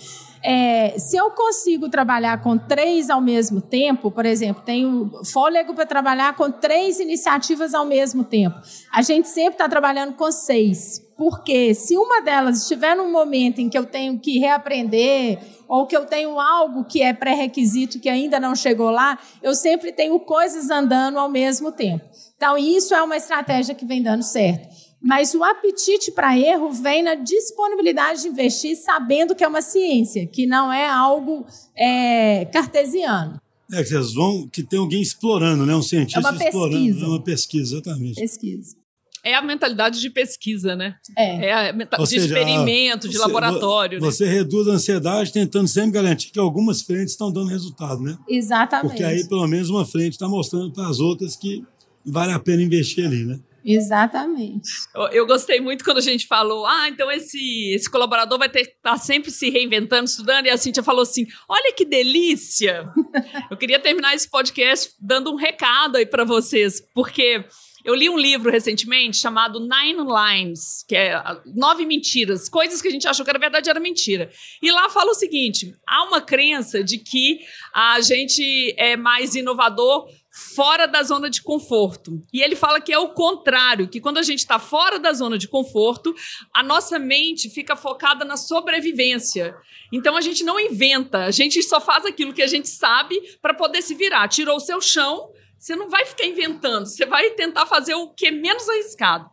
É, 0.44 0.98
se 0.98 1.16
eu 1.16 1.30
consigo 1.30 1.88
trabalhar 1.88 2.42
com 2.42 2.58
três 2.58 3.08
ao 3.08 3.20
mesmo 3.20 3.60
tempo, 3.60 4.10
por 4.10 4.26
exemplo, 4.26 4.62
tenho 4.64 5.10
fôlego 5.24 5.72
para 5.72 5.86
trabalhar 5.86 6.34
com 6.34 6.50
três 6.50 6.98
iniciativas 6.98 7.74
ao 7.74 7.84
mesmo 7.84 8.24
tempo, 8.24 8.60
a 8.92 9.02
gente 9.02 9.28
sempre 9.28 9.52
está 9.52 9.68
trabalhando 9.68 10.14
com 10.14 10.30
seis. 10.32 11.00
Porque 11.16 11.72
se 11.74 11.96
uma 11.96 12.20
delas 12.20 12.62
estiver 12.62 12.96
num 12.96 13.12
momento 13.12 13.60
em 13.60 13.68
que 13.68 13.78
eu 13.78 13.86
tenho 13.86 14.18
que 14.18 14.40
reaprender, 14.40 15.38
ou 15.68 15.86
que 15.86 15.96
eu 15.96 16.04
tenho 16.04 16.38
algo 16.40 16.84
que 16.84 17.00
é 17.00 17.12
pré-requisito 17.12 18.00
que 18.00 18.08
ainda 18.08 18.40
não 18.40 18.54
chegou 18.54 18.90
lá, 18.90 19.18
eu 19.42 19.54
sempre 19.54 19.92
tenho 19.92 20.18
coisas 20.20 20.68
andando 20.70 21.18
ao 21.18 21.28
mesmo 21.28 21.70
tempo. 21.70 22.04
Então, 22.36 22.58
isso 22.58 22.92
é 22.94 23.02
uma 23.02 23.16
estratégia 23.16 23.74
que 23.74 23.86
vem 23.86 24.02
dando 24.02 24.22
certo. 24.22 24.68
Mas 25.02 25.34
o 25.34 25.42
apetite 25.42 26.12
para 26.12 26.38
erro 26.38 26.70
vem 26.70 27.02
na 27.02 27.16
disponibilidade 27.16 28.22
de 28.22 28.28
investir 28.28 28.76
sabendo 28.76 29.34
que 29.34 29.42
é 29.42 29.48
uma 29.48 29.60
ciência, 29.60 30.26
que 30.26 30.46
não 30.46 30.72
é 30.72 30.88
algo 30.88 31.44
é, 31.76 32.44
cartesiano. 32.46 33.40
É 33.72 33.82
que 33.82 33.88
vocês 33.88 34.14
vão 34.14 34.46
que 34.46 34.62
tem 34.62 34.78
alguém 34.78 35.02
explorando, 35.02 35.66
né? 35.66 35.74
Um 35.74 35.82
cientista 35.82 36.20
é 36.20 36.30
uma 36.30 36.44
explorando, 36.44 36.84
pesquisa. 36.84 37.04
é 37.04 37.08
uma 37.08 37.22
pesquisa, 37.22 37.74
exatamente. 37.74 38.20
Pesquisa. 38.20 38.76
É 39.24 39.34
a 39.34 39.42
mentalidade 39.42 40.00
de 40.00 40.10
pesquisa, 40.10 40.74
né? 40.74 40.96
É. 41.16 41.46
É 41.46 41.52
a 41.52 41.72
mentalidade 41.72 42.10
de 42.10 42.20
seja, 42.20 42.26
experimento, 42.26 43.08
de 43.08 43.16
você, 43.16 43.20
laboratório. 43.20 44.00
Né? 44.00 44.04
Você 44.04 44.24
né? 44.24 44.32
reduz 44.32 44.68
a 44.68 44.72
ansiedade 44.72 45.32
tentando 45.32 45.68
sempre 45.68 45.92
garantir 45.92 46.30
que 46.30 46.38
algumas 46.38 46.82
frentes 46.82 47.12
estão 47.12 47.32
dando 47.32 47.48
resultado, 47.48 48.02
né? 48.02 48.18
Exatamente. 48.28 48.88
Porque 48.88 49.04
aí, 49.04 49.26
pelo 49.28 49.46
menos, 49.46 49.70
uma 49.70 49.86
frente 49.86 50.14
está 50.14 50.28
mostrando 50.28 50.72
para 50.72 50.88
as 50.88 50.98
outras 50.98 51.36
que 51.36 51.64
vale 52.04 52.32
a 52.32 52.38
pena 52.38 52.62
investir 52.62 53.06
ali, 53.06 53.24
né? 53.24 53.38
Exatamente. 53.64 54.70
Eu, 54.94 55.02
eu, 55.08 55.26
gostei 55.26 55.60
muito 55.60 55.84
quando 55.84 55.98
a 55.98 56.02
gente 56.02 56.26
falou, 56.26 56.66
ah, 56.66 56.88
então 56.88 57.10
esse, 57.10 57.72
esse 57.74 57.90
colaborador 57.90 58.38
vai 58.38 58.48
ter 58.48 58.64
que 58.64 58.72
estar 58.72 58.92
tá 58.92 58.98
sempre 58.98 59.30
se 59.30 59.50
reinventando, 59.50 60.04
estudando, 60.04 60.46
e 60.46 60.50
a 60.50 60.56
Cintia 60.56 60.82
falou 60.82 61.02
assim: 61.02 61.26
olha 61.48 61.72
que 61.74 61.84
delícia! 61.84 62.88
eu 63.50 63.56
queria 63.56 63.78
terminar 63.78 64.14
esse 64.14 64.28
podcast 64.28 64.92
dando 65.00 65.30
um 65.30 65.36
recado 65.36 65.96
aí 65.96 66.06
para 66.06 66.24
vocês, 66.24 66.80
porque 66.94 67.44
eu 67.84 67.94
li 67.94 68.08
um 68.08 68.18
livro 68.18 68.50
recentemente 68.50 69.16
chamado 69.16 69.58
Nine 69.60 70.04
Limes, 70.06 70.84
que 70.86 70.94
é 70.94 71.20
Nove 71.46 71.84
Mentiras, 71.84 72.48
coisas 72.48 72.80
que 72.80 72.88
a 72.88 72.90
gente 72.90 73.08
achou 73.08 73.24
que 73.24 73.30
era 73.30 73.38
verdade 73.38 73.68
era 73.68 73.80
mentira. 73.80 74.30
E 74.62 74.70
lá 74.70 74.88
fala 74.88 75.10
o 75.10 75.14
seguinte: 75.14 75.74
há 75.86 76.04
uma 76.04 76.20
crença 76.20 76.82
de 76.82 76.98
que 76.98 77.40
a 77.74 78.00
gente 78.00 78.74
é 78.78 78.96
mais 78.96 79.34
inovador 79.34 80.08
fora 80.32 80.86
da 80.86 81.02
zona 81.02 81.28
de 81.28 81.42
conforto. 81.42 82.24
E 82.32 82.42
ele 82.42 82.56
fala 82.56 82.80
que 82.80 82.90
é 82.90 82.98
o 82.98 83.10
contrário, 83.10 83.86
que 83.86 84.00
quando 84.00 84.16
a 84.16 84.22
gente 84.22 84.38
está 84.38 84.58
fora 84.58 84.98
da 84.98 85.12
zona 85.12 85.36
de 85.36 85.46
conforto, 85.46 86.14
a 86.54 86.62
nossa 86.62 86.98
mente 86.98 87.50
fica 87.50 87.76
focada 87.76 88.24
na 88.24 88.38
sobrevivência. 88.38 89.54
Então 89.92 90.16
a 90.16 90.22
gente 90.22 90.42
não 90.42 90.58
inventa, 90.58 91.24
a 91.24 91.30
gente 91.30 91.62
só 91.62 91.78
faz 91.80 92.06
aquilo 92.06 92.32
que 92.32 92.42
a 92.42 92.46
gente 92.46 92.68
sabe 92.68 93.20
para 93.42 93.52
poder 93.52 93.82
se 93.82 93.94
virar. 93.94 94.26
Tirou 94.26 94.56
o 94.56 94.60
seu 94.60 94.80
chão, 94.80 95.30
você 95.58 95.76
não 95.76 95.90
vai 95.90 96.06
ficar 96.06 96.26
inventando, 96.26 96.86
você 96.86 97.04
vai 97.04 97.30
tentar 97.30 97.66
fazer 97.66 97.94
o 97.94 98.08
que 98.08 98.28
é 98.28 98.30
menos 98.30 98.66
arriscado. 98.68 99.30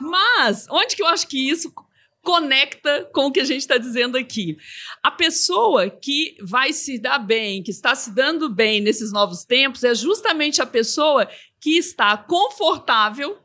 Mas 0.00 0.66
onde 0.70 0.96
que 0.96 1.02
eu 1.02 1.06
acho 1.06 1.28
que 1.28 1.48
isso 1.50 1.70
conecta 2.28 3.08
com 3.10 3.28
o 3.28 3.32
que 3.32 3.40
a 3.40 3.44
gente 3.44 3.60
está 3.60 3.78
dizendo 3.78 4.18
aqui. 4.18 4.58
A 5.02 5.10
pessoa 5.10 5.88
que 5.88 6.36
vai 6.42 6.74
se 6.74 6.98
dar 6.98 7.18
bem, 7.18 7.62
que 7.62 7.70
está 7.70 7.94
se 7.94 8.14
dando 8.14 8.50
bem 8.50 8.82
nesses 8.82 9.10
novos 9.10 9.46
tempos, 9.46 9.82
é 9.82 9.94
justamente 9.94 10.60
a 10.60 10.66
pessoa 10.66 11.26
que 11.58 11.78
está 11.78 12.18
confortável 12.18 13.38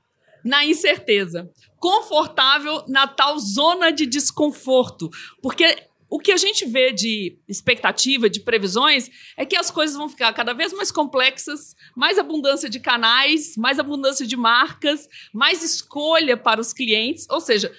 na 0.43 0.65
incerteza, 0.65 1.50
confortável 1.80 2.84
na 2.89 3.08
tal 3.08 3.39
zona 3.39 3.89
de 3.89 4.06
desconforto, 4.06 5.10
porque 5.41 5.88
o 6.10 6.19
que 6.19 6.34
a 6.34 6.38
gente 6.38 6.65
vê 6.65 6.91
de 6.91 7.39
expectativa, 7.48 8.30
de 8.30 8.41
previsões, 8.41 9.10
é 9.38 9.46
que 9.46 9.56
as 9.56 9.72
coisas 9.72 9.96
vão 9.96 10.10
ficar 10.10 10.34
cada 10.34 10.52
vez 10.52 10.74
mais 10.74 10.91
complexas, 10.91 11.74
mais 11.96 12.19
abundância 12.19 12.69
de 12.69 12.82
canais, 12.82 13.56
mais 13.56 13.80
abundância 13.80 14.28
de 14.28 14.36
marcas, 14.36 15.08
mais 15.34 15.63
escolha 15.63 16.36
para 16.36 16.60
os 16.60 16.74
clientes, 16.74 17.26
ou 17.30 17.39
seja, 17.39 17.74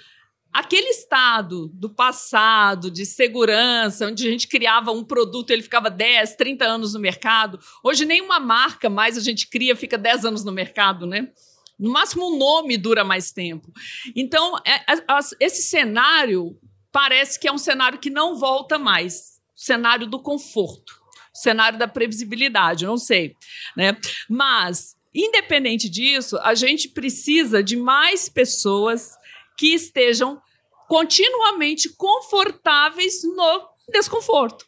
aquele 0.54 0.90
estado 0.90 1.68
do 1.74 1.90
passado, 1.90 2.88
de 2.88 3.04
segurança, 3.04 4.06
onde 4.06 4.28
a 4.28 4.30
gente 4.30 4.46
criava 4.46 4.92
um 4.92 5.02
produto, 5.02 5.50
ele 5.50 5.62
ficava 5.62 5.90
10, 5.90 6.36
30 6.36 6.64
anos 6.64 6.94
no 6.94 7.00
mercado. 7.00 7.58
Hoje, 7.82 8.04
nenhuma 8.04 8.38
marca 8.38 8.88
mais 8.88 9.18
a 9.18 9.20
gente 9.20 9.48
cria, 9.48 9.74
fica 9.74 9.98
10 9.98 10.26
anos 10.26 10.44
no 10.44 10.52
mercado, 10.52 11.06
né? 11.06 11.28
No 11.76 11.90
máximo, 11.90 12.26
o 12.26 12.38
nome 12.38 12.78
dura 12.78 13.02
mais 13.02 13.32
tempo. 13.32 13.72
Então, 14.14 14.56
é, 14.64 14.92
é, 14.92 15.04
esse 15.40 15.64
cenário 15.64 16.56
parece 16.92 17.40
que 17.40 17.48
é 17.48 17.52
um 17.52 17.58
cenário 17.58 17.98
que 17.98 18.08
não 18.08 18.38
volta 18.38 18.78
mais 18.78 19.40
cenário 19.56 20.06
do 20.06 20.22
conforto, 20.22 21.00
cenário 21.32 21.76
da 21.76 21.88
previsibilidade, 21.88 22.86
não 22.86 22.96
sei. 22.96 23.34
Né? 23.76 23.96
Mas, 24.30 24.94
independente 25.12 25.90
disso, 25.90 26.38
a 26.38 26.54
gente 26.54 26.90
precisa 26.90 27.60
de 27.60 27.76
mais 27.76 28.28
pessoas 28.28 29.16
que 29.56 29.74
estejam 29.74 30.40
continuamente 30.88 31.88
confortáveis 31.96 33.22
no 33.24 33.68
desconforto. 33.92 34.66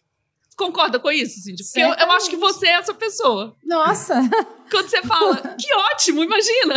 Concorda 0.57 0.99
com 0.99 1.13
isso, 1.13 1.39
Cindy? 1.41 1.63
Porque 1.63 1.81
eu, 1.81 1.93
eu, 1.93 2.11
acho 2.13 2.31
que 2.31 2.37
você 2.37 2.67
é 2.67 2.73
essa 2.73 2.95
pessoa. 2.95 3.55
Nossa! 3.63 4.15
Quando 4.71 4.89
você 4.89 5.03
fala, 5.03 5.37
que 5.61 5.73
ótimo, 5.75 6.25
imagina! 6.25 6.75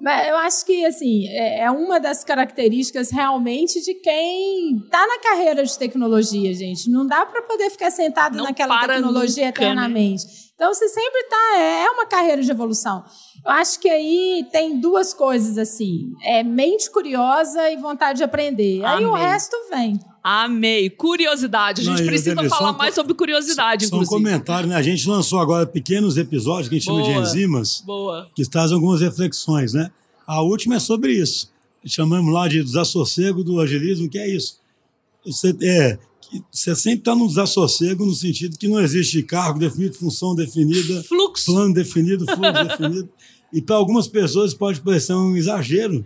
Mas 0.00 0.28
eu 0.28 0.36
acho 0.36 0.66
que, 0.66 0.84
assim, 0.84 1.28
é, 1.28 1.60
é 1.60 1.70
uma 1.70 2.00
das 2.00 2.24
características 2.24 3.10
realmente 3.10 3.80
de 3.80 3.94
quem 3.94 4.76
está 4.78 5.06
na 5.06 5.18
carreira 5.20 5.64
de 5.64 5.78
tecnologia, 5.78 6.52
gente. 6.52 6.90
Não 6.90 7.06
dá 7.06 7.24
para 7.24 7.40
poder 7.42 7.70
ficar 7.70 7.90
sentado 7.92 8.36
Não 8.36 8.44
naquela 8.44 8.80
tecnologia 8.80 9.46
nunca, 9.46 9.60
né? 9.60 9.66
eternamente. 9.68 10.26
Né? 10.26 10.32
Então, 10.56 10.74
você 10.74 10.88
sempre 10.88 11.20
está. 11.20 11.56
É, 11.56 11.84
é 11.84 11.90
uma 11.90 12.06
carreira 12.06 12.42
de 12.42 12.50
evolução. 12.50 13.04
Eu 13.44 13.50
acho 13.50 13.78
que 13.78 13.88
aí 13.88 14.46
tem 14.50 14.80
duas 14.80 15.12
coisas, 15.12 15.58
assim: 15.58 16.12
é 16.22 16.42
mente 16.42 16.90
curiosa 16.90 17.70
e 17.70 17.76
vontade 17.76 18.18
de 18.18 18.24
aprender. 18.24 18.82
Amém. 18.84 18.98
Aí 18.98 19.06
o 19.06 19.14
resto 19.14 19.54
vem. 19.70 20.00
Amei. 20.22 20.88
Curiosidade. 20.88 21.82
A 21.82 21.84
gente 21.84 21.98
Não, 22.00 22.06
precisa 22.06 22.48
falar 22.48 22.72
mais 22.72 22.94
sobre 22.94 23.12
curiosidade, 23.12 23.86
só, 23.86 23.96
inclusive. 23.96 24.14
Um 24.14 24.18
comentário, 24.24 24.66
né? 24.66 24.74
A 24.74 24.82
gente 24.82 25.06
lançou 25.06 25.38
agora 25.38 25.66
pequenos 25.66 26.16
episódios 26.16 26.70
que 26.70 26.76
a 26.76 26.78
gente 26.78 26.88
Boa. 26.88 27.04
chama 27.04 27.22
de 27.22 27.28
enzimas. 27.28 27.82
Boa. 27.84 28.26
Que 28.34 28.48
trazem 28.48 28.74
algumas 28.74 29.02
reflexões, 29.02 29.74
né? 29.74 29.90
A 30.26 30.40
última 30.40 30.76
é 30.76 30.80
sobre 30.80 31.12
isso. 31.12 31.52
Chamamos 31.84 32.32
lá 32.32 32.48
de 32.48 32.62
desassossego 32.64 33.44
do 33.44 33.60
agilismo, 33.60 34.08
que 34.08 34.18
é 34.18 34.26
isso. 34.26 34.58
Você, 35.26 35.54
é, 35.62 35.98
você 36.50 36.74
sempre 36.74 37.00
está 37.00 37.14
no 37.14 37.28
desassossego 37.28 38.06
no 38.06 38.14
sentido 38.14 38.56
que 38.56 38.66
não 38.66 38.80
existe 38.80 39.22
cargo 39.22 39.58
definido, 39.58 39.94
função 39.94 40.34
definida, 40.34 41.02
fluxo. 41.04 41.52
plano 41.52 41.74
definido, 41.74 42.24
fluxo 42.24 42.64
definido. 42.66 43.08
E 43.54 43.62
para 43.62 43.76
algumas 43.76 44.08
pessoas 44.08 44.52
pode 44.52 44.80
parecer 44.80 45.14
um 45.14 45.36
exagero, 45.36 46.04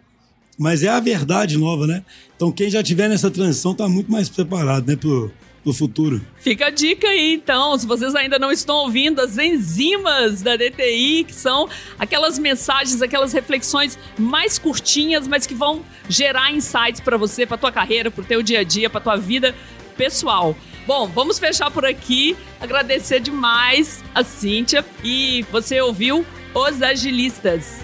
mas 0.58 0.82
é 0.82 0.88
a 0.88 1.00
verdade 1.00 1.56
nova, 1.56 1.86
né? 1.86 2.04
Então, 2.36 2.52
quem 2.52 2.68
já 2.68 2.82
tiver 2.82 3.08
nessa 3.08 3.30
transição 3.30 3.72
está 3.72 3.88
muito 3.88 4.12
mais 4.12 4.28
preparado, 4.28 4.86
né, 4.86 4.96
pro, 4.96 5.32
pro 5.64 5.72
futuro. 5.72 6.20
Fica 6.40 6.66
a 6.66 6.70
dica 6.70 7.06
aí, 7.08 7.32
então, 7.32 7.78
se 7.78 7.86
vocês 7.86 8.14
ainda 8.14 8.38
não 8.38 8.52
estão 8.52 8.76
ouvindo 8.76 9.22
as 9.22 9.38
enzimas 9.38 10.42
da 10.42 10.56
DTI, 10.56 11.24
que 11.24 11.34
são 11.34 11.70
aquelas 11.98 12.38
mensagens, 12.38 13.00
aquelas 13.00 13.32
reflexões 13.32 13.98
mais 14.18 14.58
curtinhas, 14.58 15.26
mas 15.26 15.46
que 15.46 15.54
vão 15.54 15.82
gerar 16.06 16.52
insights 16.52 17.00
para 17.00 17.16
você, 17.16 17.46
para 17.46 17.56
tua 17.56 17.72
carreira, 17.72 18.10
para 18.10 18.20
o 18.20 18.26
teu 18.26 18.42
dia 18.42 18.60
a 18.60 18.62
dia, 18.62 18.90
para 18.90 19.00
tua 19.00 19.16
vida 19.16 19.54
pessoal. 19.96 20.54
Bom, 20.86 21.06
vamos 21.06 21.38
fechar 21.38 21.70
por 21.70 21.86
aqui. 21.86 22.36
Agradecer 22.60 23.20
demais 23.20 24.04
a 24.14 24.22
Cíntia 24.22 24.84
e 25.02 25.46
você 25.50 25.80
ouviu 25.80 26.26
Os 26.58 26.82
Agilistas. 26.82 27.78